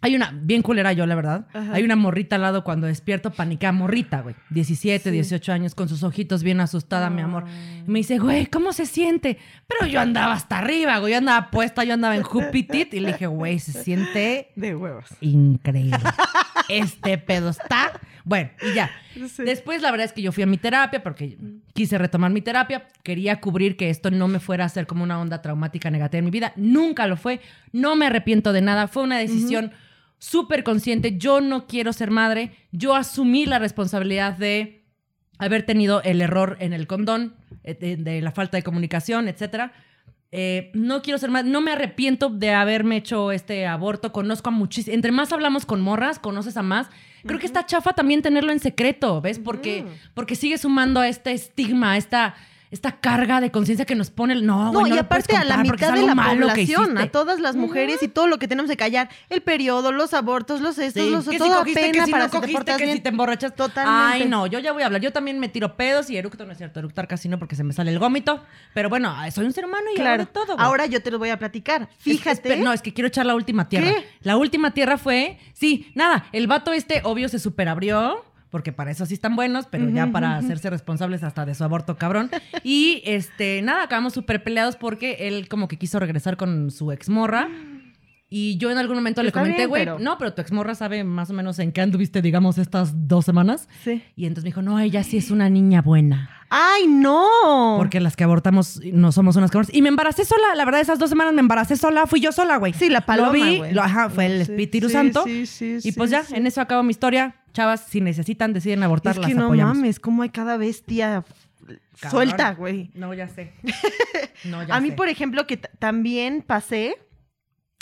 [0.04, 1.48] Hay una, bien culera yo, la verdad.
[1.72, 4.36] Hay una morrita al lado cuando despierto, paniquea morrita, güey.
[4.50, 7.46] 17, 18 años, con sus ojitos bien asustada, mi amor.
[7.88, 9.38] Y me dice, güey, ¿cómo se siente?
[9.66, 11.14] Pero yo andaba hasta arriba, güey.
[11.14, 12.94] Yo andaba puesta, yo andaba en Jupitit.
[12.94, 15.06] Y le dije, güey, se siente De huevos.
[15.22, 15.98] increíble.
[16.70, 17.92] Este pedo está.
[18.24, 18.90] Bueno, y ya.
[19.14, 19.44] Sí.
[19.44, 21.38] Después, la verdad es que yo fui a mi terapia porque
[21.74, 22.88] quise retomar mi terapia.
[23.04, 26.26] Quería cubrir que esto no me fuera a hacer como una onda traumática negativa en
[26.26, 26.54] mi vida.
[26.56, 27.42] Nunca lo fue.
[27.74, 28.88] No me arrepiento de nada.
[28.88, 29.72] Fue una decisión
[30.24, 31.18] súper consciente.
[31.18, 32.52] Yo no quiero ser madre.
[32.72, 34.86] Yo asumí la responsabilidad de
[35.38, 39.74] haber tenido el error en el condón, eh, de, de la falta de comunicación, etcétera.
[40.32, 44.14] Eh, no quiero ser más, no me arrepiento de haberme hecho este aborto.
[44.14, 44.96] Conozco a muchísimas.
[44.96, 46.88] Entre más hablamos con morras, conoces a más.
[47.26, 49.40] Creo que está chafa también tenerlo en secreto, ¿ves?
[49.40, 52.36] Porque, porque sigue sumando a este estigma, a esta,
[52.74, 55.58] esta carga de conciencia que nos pone el no, No, güey, y aparte a la
[55.58, 59.10] mitad de la población, a todas las mujeres y todo lo que tenemos que callar.
[59.30, 62.12] El periodo, los abortos, los estos, Sí, los que si todo cogiste, pena que si
[62.12, 62.98] para no cogiste, que bien.
[62.98, 63.56] si te emborrachas.
[63.56, 64.24] Totalmente.
[64.24, 65.02] Ay, no, yo ya voy a hablar.
[65.02, 67.64] Yo también me tiro pedos y eructo, no es cierto, eructar casi no porque se
[67.64, 68.44] me sale el gómito.
[68.74, 70.24] Pero bueno, soy un ser humano y Claro.
[70.24, 70.60] de todo.
[70.60, 71.84] Ahora yo te lo voy a platicar.
[71.84, 72.58] Es Fíjate.
[72.58, 73.88] no, es que quiero echar la última tierra.
[73.92, 74.08] ¿Qué?
[74.22, 79.08] La última tierra fue, sí, nada, el vato este obvio se superabrió, porque para eso
[79.08, 82.30] sí están buenos, pero ya para hacerse responsables hasta de su aborto cabrón.
[82.64, 87.50] Y este, nada, acabamos súper peleados porque él como que quiso regresar con su exmorra.
[88.30, 91.30] Y yo en algún momento le comenté, güey, pero- no, pero tu exmorra sabe más
[91.32, 93.68] o menos en qué anduviste, digamos, estas dos semanas.
[93.84, 94.04] Sí.
[94.16, 96.30] Y entonces me dijo, no, ella sí es una niña buena.
[96.50, 97.76] ¡Ay, no!
[97.80, 99.74] Porque las que abortamos no somos unas cabronas.
[99.74, 102.58] Y me embaracé sola, la verdad, esas dos semanas me embaracé sola, fui yo sola,
[102.58, 102.74] güey.
[102.74, 105.24] Sí, la paloma, Lo vi, lo- ajá, fue el Espíritu sí, Santo.
[105.26, 107.36] sí, sí, y pues ya, en eso acabo mi historia.
[107.54, 109.78] Chavas, si necesitan, deciden abortar, es las que no apoyamos.
[109.78, 111.24] mames, cómo hay cada bestia
[112.00, 112.12] Cabrón.
[112.12, 112.90] suelta, güey.
[112.96, 113.54] No, ya sé.
[114.46, 114.96] No, ya A mí, sé.
[114.96, 116.98] por ejemplo, que también pasé,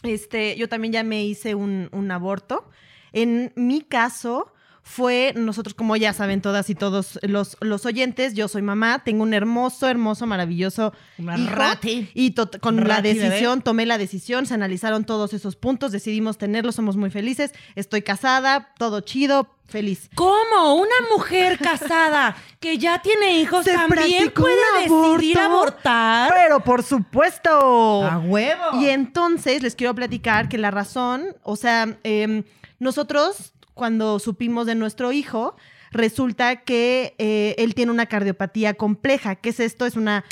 [0.03, 2.69] este, yo también ya me hice un, un aborto.
[3.13, 4.53] En mi caso
[4.83, 9.23] fue, nosotros como ya saben todas y todos los, los oyentes, yo soy mamá, tengo
[9.23, 11.49] un hermoso, hermoso, maravilloso Una hijo.
[11.51, 12.09] rati.
[12.13, 13.19] Y con la bebé.
[13.19, 18.01] decisión, tomé la decisión, se analizaron todos esos puntos, decidimos tenerlo, somos muy felices, estoy
[18.01, 20.09] casada, todo chido, feliz.
[20.15, 20.75] ¿Cómo?
[20.75, 24.55] Una mujer casada que ya tiene hijos Se también puede
[24.89, 26.33] un decidir aborto, abortar.
[26.35, 28.03] Pero por supuesto.
[28.05, 28.81] ¡A huevo!
[28.81, 32.43] Y entonces les quiero platicar que la razón, o sea, em,
[32.79, 35.55] nosotros cuando supimos de nuestro hijo,
[35.91, 39.35] resulta que eh, él tiene una cardiopatía compleja.
[39.35, 39.85] ¿Qué es esto?
[39.85, 40.23] Es una...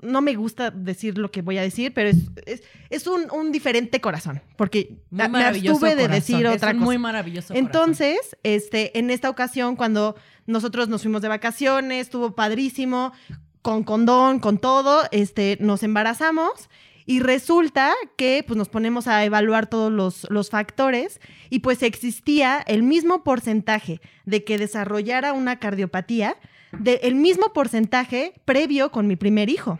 [0.00, 3.50] No me gusta decir lo que voy a decir, pero es, es, es un, un
[3.50, 6.84] diferente corazón, porque Muy me abstuve de decir es otra un cosa.
[6.84, 7.66] muy maravilloso corazón.
[7.66, 10.14] Entonces, este, en esta ocasión, cuando
[10.46, 13.12] nosotros nos fuimos de vacaciones, estuvo padrísimo,
[13.60, 16.70] con condón, con todo, este, nos embarazamos
[17.08, 22.62] y resulta que pues, nos ponemos a evaluar todos los, los factores y pues existía
[22.66, 26.36] el mismo porcentaje de que desarrollara una cardiopatía,
[26.72, 29.78] de, el mismo porcentaje previo con mi primer hijo.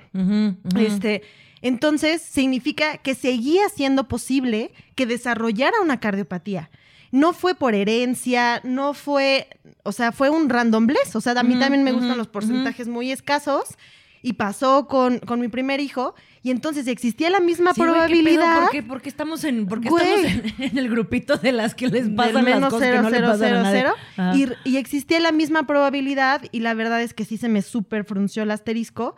[0.74, 1.20] Este,
[1.61, 6.70] entonces, significa que seguía siendo posible que desarrollara una cardiopatía.
[7.11, 9.49] No fue por herencia, no fue,
[9.83, 11.14] o sea, fue un random bless.
[11.14, 13.76] O sea, a mí también me gustan los porcentajes muy escasos.
[14.20, 16.14] Y pasó con, con mi primer hijo.
[16.49, 18.07] Y entonces existía la misma Sí, güey, ¿qué pedo?
[18.07, 18.61] probabilidad.
[18.62, 18.82] ¿Por qué?
[18.82, 22.44] Porque estamos en, porque estamos en, en el grupito de las que les pasan las
[22.44, 23.80] menos cosas que cero, no le cero, pasan a cero, nadie.
[23.80, 23.94] cero.
[24.16, 24.36] Ajá.
[24.64, 28.05] Y, y existía la misma probabilidad y la verdad es que sí se me súper
[28.05, 29.14] frunció el asterisco.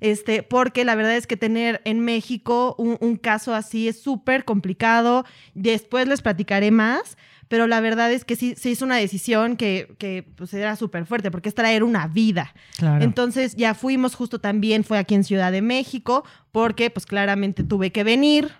[0.00, 4.44] Este, porque la verdad es que tener en México un, un caso así es súper
[4.44, 5.24] complicado.
[5.54, 7.16] Después les platicaré más,
[7.52, 11.04] pero la verdad es que sí se hizo una decisión que, que pues era súper
[11.04, 12.54] fuerte, porque es traer una vida.
[12.78, 13.04] Claro.
[13.04, 17.92] Entonces ya fuimos, justo también fue aquí en Ciudad de México, porque pues claramente tuve
[17.92, 18.52] que venir.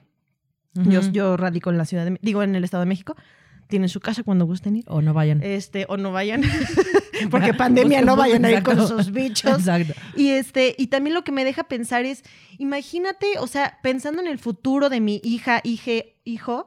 [0.75, 1.11] yo, Ujú.
[1.11, 3.17] yo radico en la Ciudad de, digo en el Estado de México.
[3.67, 4.85] Tienen su casa cuando gusten ir.
[4.89, 5.43] O no vayan.
[5.43, 6.43] Este, o no vayan,
[7.31, 9.61] porque pandemia no vayan a ir con sus bichos.
[9.61, 9.95] Exacto.
[10.17, 12.25] Y este, y también lo que me deja pensar es,
[12.59, 16.67] imagínate, o sea, pensando en el futuro de mi hija, hije, hijo,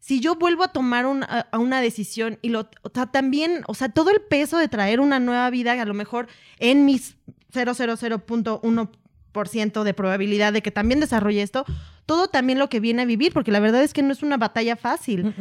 [0.00, 3.90] si yo vuelvo a tomar a una decisión y lo, o sea, también, o sea,
[3.90, 6.26] todo el peso de traer una nueva vida, a lo mejor
[6.58, 7.16] en mis
[7.52, 11.64] 000.1% de probabilidad de que también desarrolle esto,
[12.10, 14.36] todo también lo que viene a vivir, porque la verdad es que no es una
[14.36, 15.32] batalla fácil.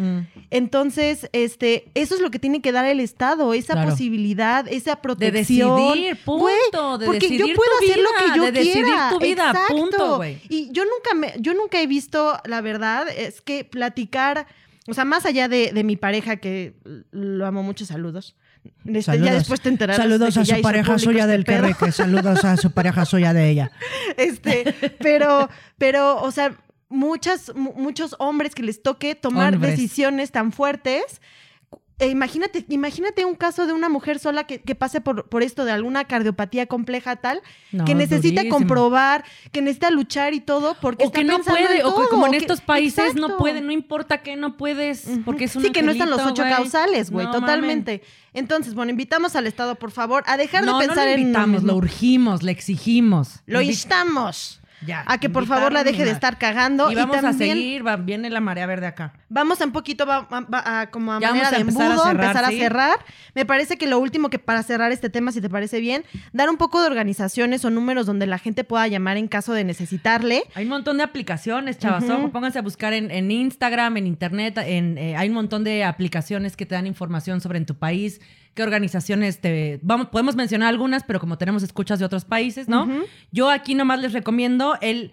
[0.51, 3.89] Entonces, este, eso es lo que tiene que dar el Estado, esa Claro.
[3.89, 5.75] posibilidad, esa De protección.
[5.77, 6.39] decidir, punto.
[6.43, 6.55] Güey,
[6.99, 9.09] de porque decidir yo puedo tu hacer lo que yo de decidir quiera.
[9.09, 9.75] tu vida, Exacto.
[9.75, 10.37] punto, güey.
[10.49, 14.45] Y yo nunca me, yo nunca he visto, la verdad, es que platicar,
[14.87, 16.75] o sea, más allá de, de mi pareja, que
[17.11, 18.35] lo amo mucho, saludos.
[18.85, 19.97] Este, ya después te enterarás.
[20.01, 21.67] Saludos de a que su pareja suya este del pedo.
[21.77, 23.71] que Saludos a su pareja suya de ella.
[24.17, 26.55] Este, pero, pero, o sea,
[26.89, 29.71] muchas, mu- muchos hombres que les toque tomar Hombres.
[29.77, 31.21] decisiones tan fuertes.
[31.99, 35.65] E imagínate, imagínate un caso de una mujer sola que, que pase por, por esto
[35.65, 37.41] de alguna cardiopatía compleja tal,
[37.73, 38.57] No, que necesita durísimo.
[38.57, 42.25] comprobar, que necesita luchar y todo, porque O está que no puede, o que como
[42.27, 45.71] en que- estos países no puede, no importa que no puedes, porque es un Sí,
[45.71, 48.01] que no están los ocho causales, güey, No, totalmente.
[48.33, 51.19] Entonces, bueno, invitamos al Estado, por favor, a dejar No, de no pensar lo en
[51.19, 53.41] invitamos, lo urgimos, le exigimos.
[53.45, 54.61] Lo instamos.
[54.85, 56.89] Ya, a que por favor la deje de estar cagando.
[56.91, 59.13] Y vamos a también seguir, va- viene la marea verde acá.
[59.27, 62.03] Vamos a un poquito va- va- a- como a Ya manera de empezar a embudo,
[62.05, 62.95] cerrar, empezar a cerrar.
[63.35, 66.03] Me parece que lo último que para cerrar este tema, si te parece bien,
[66.33, 69.63] dar un poco de organizaciones o números donde la gente pueda llamar en caso de
[69.65, 70.43] necesitarle.
[70.55, 72.03] Hay un montón de aplicaciones, chavas.
[72.09, 74.57] Ojo, pónganse a buscar en, en Instagram, en Internet.
[74.65, 78.21] En, eh, hay un montón de aplicaciones que te dan información sobre en tu país,
[78.55, 79.79] qué organizaciones te...
[79.83, 82.87] Vamos, podemos mencionar algunas, pero como tenemos escuchas de otros países, ¿no?
[83.31, 85.11] Yo aquí nomás les recomiendo el...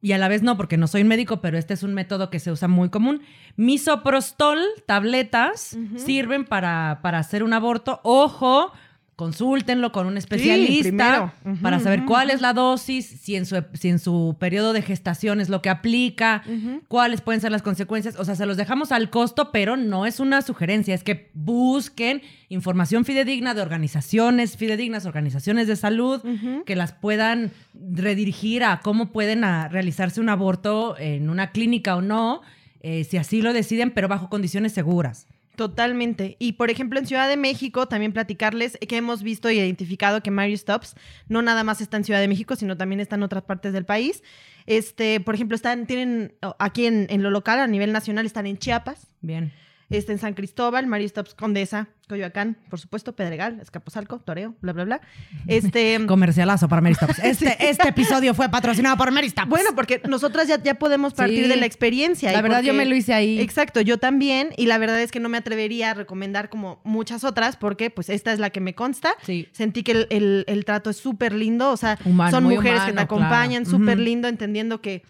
[0.00, 2.40] Y a la vez no, porque no soy médico, pero este es un método que
[2.40, 3.22] se usa muy común.
[3.54, 8.00] Misoprostol, tabletas, sirven para, para hacer un aborto.
[8.02, 8.72] Ojo,
[9.16, 13.98] consúltenlo con un especialista para saber cuál es la dosis, si en su, si en
[13.98, 16.42] su periodo de gestación es lo que aplica,
[16.88, 18.18] cuáles pueden ser las consecuencias.
[18.18, 22.22] O sea, se los dejamos al costo, pero no es una sugerencia, es que busquen
[22.48, 26.22] información fidedigna de organizaciones fidedignas, organizaciones de salud,
[26.64, 32.00] que las puedan redirigir a cómo pueden a, realizarse un aborto en una clínica o
[32.00, 32.40] no,
[32.80, 35.26] eh, si así lo deciden, pero bajo condiciones seguras.
[35.56, 36.36] Totalmente.
[36.38, 40.30] Y por ejemplo, en Ciudad de México, también platicarles que hemos visto y identificado que
[40.30, 40.94] Mary Stops
[41.28, 43.84] no nada más está en Ciudad de México, sino también está en otras partes del
[43.84, 44.22] país.
[44.66, 48.58] Este, por ejemplo, están, tienen aquí en, en lo local, a nivel nacional, están en
[48.58, 49.52] Chiapas, Bien.
[49.92, 54.84] Este, en San Cristóbal, Mary Stops Condesa, Coyoacán, por supuesto, Pedregal, Escaposalco, Toreo, bla, bla,
[54.84, 55.00] bla.
[55.46, 55.98] Este.
[56.06, 57.18] Comercialazo para Mary Stops.
[57.20, 59.48] Este, este episodio fue patrocinado por Mary Stops.
[59.48, 61.48] Bueno, porque nosotras ya, ya podemos partir Sí.
[61.48, 62.32] de la experiencia.
[62.32, 63.40] La y verdad, yo me lo hice ahí.
[63.40, 64.50] Exacto, yo también.
[64.56, 68.08] Y la verdad es que no me atrevería a recomendar como muchas otras, porque pues
[68.10, 69.14] esta es la que me consta.
[69.22, 69.48] Sí.
[69.52, 71.70] Sentí que el, el- el trato es súper lindo.
[71.70, 73.78] O sea, Humano, son mujeres que te acompañan, claro.
[73.78, 75.02] súper lindo, entendiendo que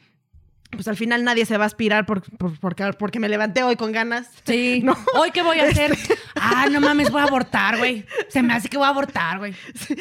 [0.73, 3.77] pues al final nadie se va a aspirar por, por- porque, porque me levanté hoy
[3.77, 4.29] con ganas.
[4.45, 4.81] Sí.
[4.85, 4.97] No.
[5.15, 5.97] ¿Hoy qué voy a hacer?
[6.45, 8.05] Ah, no mames, voy a abortar, güey.
[8.29, 9.55] Se me hace que voy a abortar, güey.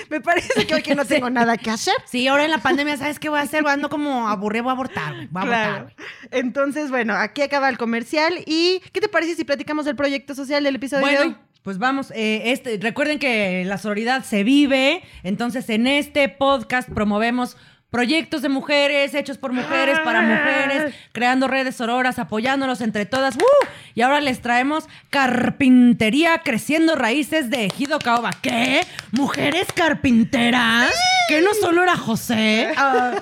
[0.09, 1.93] me parece que hoy que no tengo nada que hacer.
[2.05, 3.67] Sí, ahora en la pandemia, ¿sabes qué voy a hacer?
[3.67, 5.27] Ando como aburrido, voy a abortar, güey.
[5.29, 5.83] Voy a abortar, Claro.
[5.95, 6.07] güey.
[6.31, 8.33] Entonces, bueno, aquí acaba el comercial.
[8.47, 11.27] ¿Y qué te parece si platicamos del proyecto social del episodio de hoy?
[11.27, 12.09] Bueno, pues vamos.
[12.15, 15.03] eh, este, recuerden que la sororidad se vive.
[15.21, 17.55] Entonces, en este podcast promovemos
[17.91, 23.35] proyectos de mujeres, hechos por mujeres, para mujeres, creando redes sororas, apoyándonos entre todas.
[23.35, 23.67] ¡Uh!
[23.93, 28.31] Y ahora les traemos carpintería creciendo raíces de Ejido Caoba.
[28.41, 28.81] ¿Qué?
[29.11, 30.91] ¿Mujeres carpinteras?
[31.27, 32.71] ¿Que no solo era José?
[32.77, 33.15] Ah,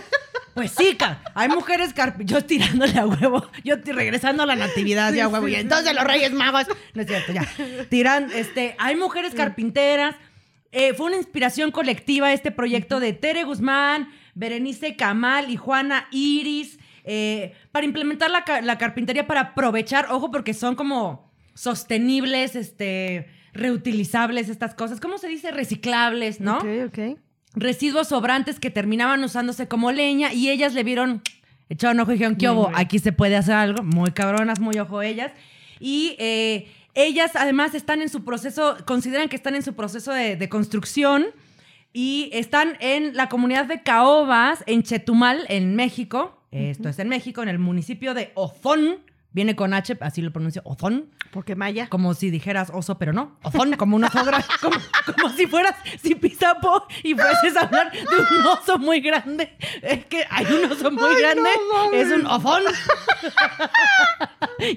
[0.53, 0.95] pues sí,
[1.33, 2.21] hay mujeres carp...
[2.21, 5.47] Yo tirándole a huevo, yo regresando a la natividad ya a huevo.
[5.47, 6.67] y entonces los reyes magos...
[6.93, 7.47] No es cierto, ya.
[7.89, 10.15] Tiran, este, hay mujeres carpinteras.
[10.71, 14.09] Eh, fue una inspiración colectiva este proyecto de Tere Guzmán,
[14.39, 16.79] Berenice Camal y Juana Iris.
[17.03, 23.27] eh, para implementar la, ca- la carpintería, para aprovechar, ojo, porque son como sostenibles, este,
[23.53, 24.99] reutilizables estas cosas.
[24.99, 25.51] ¿Cómo se dice?
[25.51, 26.57] Reciclables, ¿no?
[26.59, 27.17] Ok, ok.
[27.55, 31.21] residuos sobrantes que terminaban usándose como leña y ellas le vieron,
[31.69, 32.71] echaron ojo y dijeron, ¿qué hubo?
[32.75, 33.83] Aquí se puede hacer algo.
[33.83, 35.31] Muy cabronas, muy ojo ellas.
[35.79, 40.35] Y eh, ellas además están en su proceso, consideran que están en su proceso de,
[40.35, 41.25] de construcción
[41.93, 46.35] y están en la comunidad de Caobas, en Chetumal, en México.
[46.51, 48.99] Esto es en México, en el municipio de Ozón.
[49.31, 51.11] Viene con H, así lo pronuncio, Ozón.
[51.31, 51.87] Porque Maya.
[51.89, 53.37] Como si dijeras oso, pero no.
[53.43, 54.47] Ozón, como un oso grande.
[54.61, 54.75] Como,
[55.15, 59.55] como si fueras Zipizapo y fueses a hablar de un oso muy grande.
[59.83, 61.49] Es que hay un oso muy Ay, grande.
[61.71, 62.63] no es un ozón.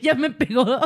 [0.03, 0.79] ya me pegó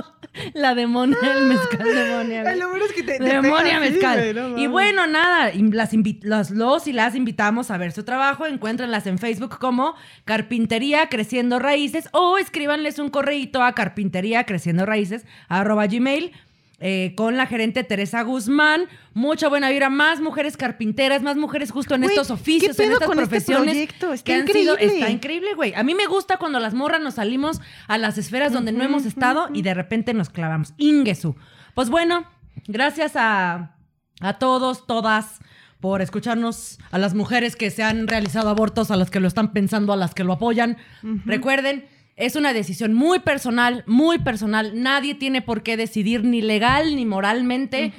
[0.55, 2.43] la demonia, el mezcal demonia.
[2.43, 2.55] güey.
[2.55, 4.35] Ay, lo bueno es que te- te Demonia así, mezcal.
[4.35, 5.91] no y bueno, nada, las
[6.23, 8.47] los, los y las invitamos a ver su trabajo.
[8.47, 9.95] Encuéntrenlas en Facebook como
[10.25, 16.33] Carpintería Creciendo Raíces o escríbanles un correíto a carpintería creciendo raíces arroba gmail.
[16.79, 18.83] eh, con la gerente Teresa Guzmán,
[19.15, 23.09] mucha buena vibra, más mujeres carpinteras, más mujeres justo en estos oficios, ¿qué en estas
[23.09, 23.77] con este profesiones.
[23.79, 24.99] Está que han sido- increíble.
[24.99, 25.73] está increíble, güey.
[25.73, 29.07] A mí me gusta cuando las morras nos salimos a las esferas donde no hemos
[29.07, 30.75] estado y de repente nos clavamos.
[30.77, 31.35] Ingesu.
[31.75, 32.27] Pues bueno,
[32.67, 33.75] gracias a,
[34.21, 35.39] a todos, todas,
[35.81, 39.55] por escucharnos, a las mujeres que se han realizado abortos, a las que lo están
[39.55, 40.77] pensando, a las que lo apoyan.
[41.25, 41.87] Recuerden,
[42.17, 44.73] es una decisión muy personal, muy personal.
[44.83, 47.93] Nadie tiene por qué decidir ni legal ni moralmente.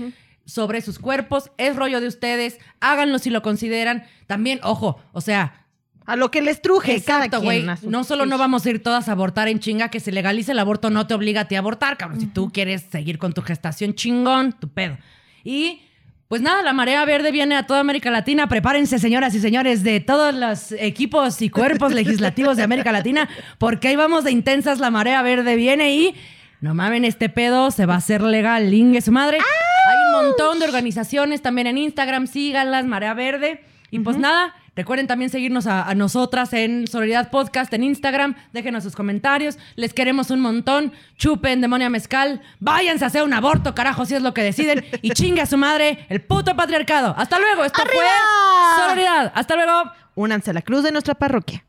[0.46, 4.06] sobre sus cuerpos, es rollo de ustedes, háganlo si lo consideran.
[4.28, 5.66] También, ojo, o sea,
[6.06, 7.64] A lo que les truje Exacto, cada güey.
[7.66, 7.76] quien.
[7.76, 10.54] su- No solo no vamos a ir todas a abortar en chinga, que se legalice
[10.54, 12.22] el aborto no te obliga a ti a abortar, cabrón.
[12.22, 14.98] Si tú quieres seguir con tu gestación chingón, tu pedo.
[15.44, 15.82] Y
[16.28, 18.48] pues nada, la marea verde viene a toda América Latina.
[18.48, 23.88] Prepárense, señoras y señores, de todos los equipos y cuerpos legislativos de América Latina, porque
[23.88, 24.80] ahí vamos de intensas.
[24.80, 26.16] La marea verde viene y
[26.60, 28.72] no mamen, este pedo se va a hacer legal.
[28.72, 29.38] Lingue su madre.
[29.38, 32.28] Hay un montón de organizaciones también en Instagram.
[32.28, 33.64] Síganlas, Marea Verde.
[33.90, 38.36] Y pues nada, Recuerden también seguirnos a, a nosotras en Solidaridad Podcast en Instagram.
[38.54, 39.58] Déjenos sus comentarios.
[39.76, 40.94] Les queremos un montón.
[41.18, 42.44] Chupen, demonia mezcal.
[42.60, 44.86] Váyanse a hacer un aborto, carajo, si es lo que deciden.
[45.02, 47.16] Y chingue a su madre el puto patriarcado.
[47.18, 47.64] Hasta luego.
[47.64, 48.04] Esto ¡Arriba!
[48.76, 49.32] fue Solidaridad.
[49.34, 49.92] Hasta luego.
[50.14, 51.66] Únanse a la cruz de nuestra parroquia.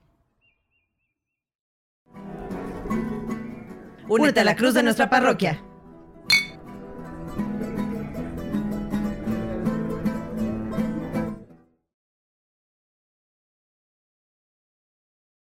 [4.07, 5.63] Únete a la cruz de nuestra parroquia.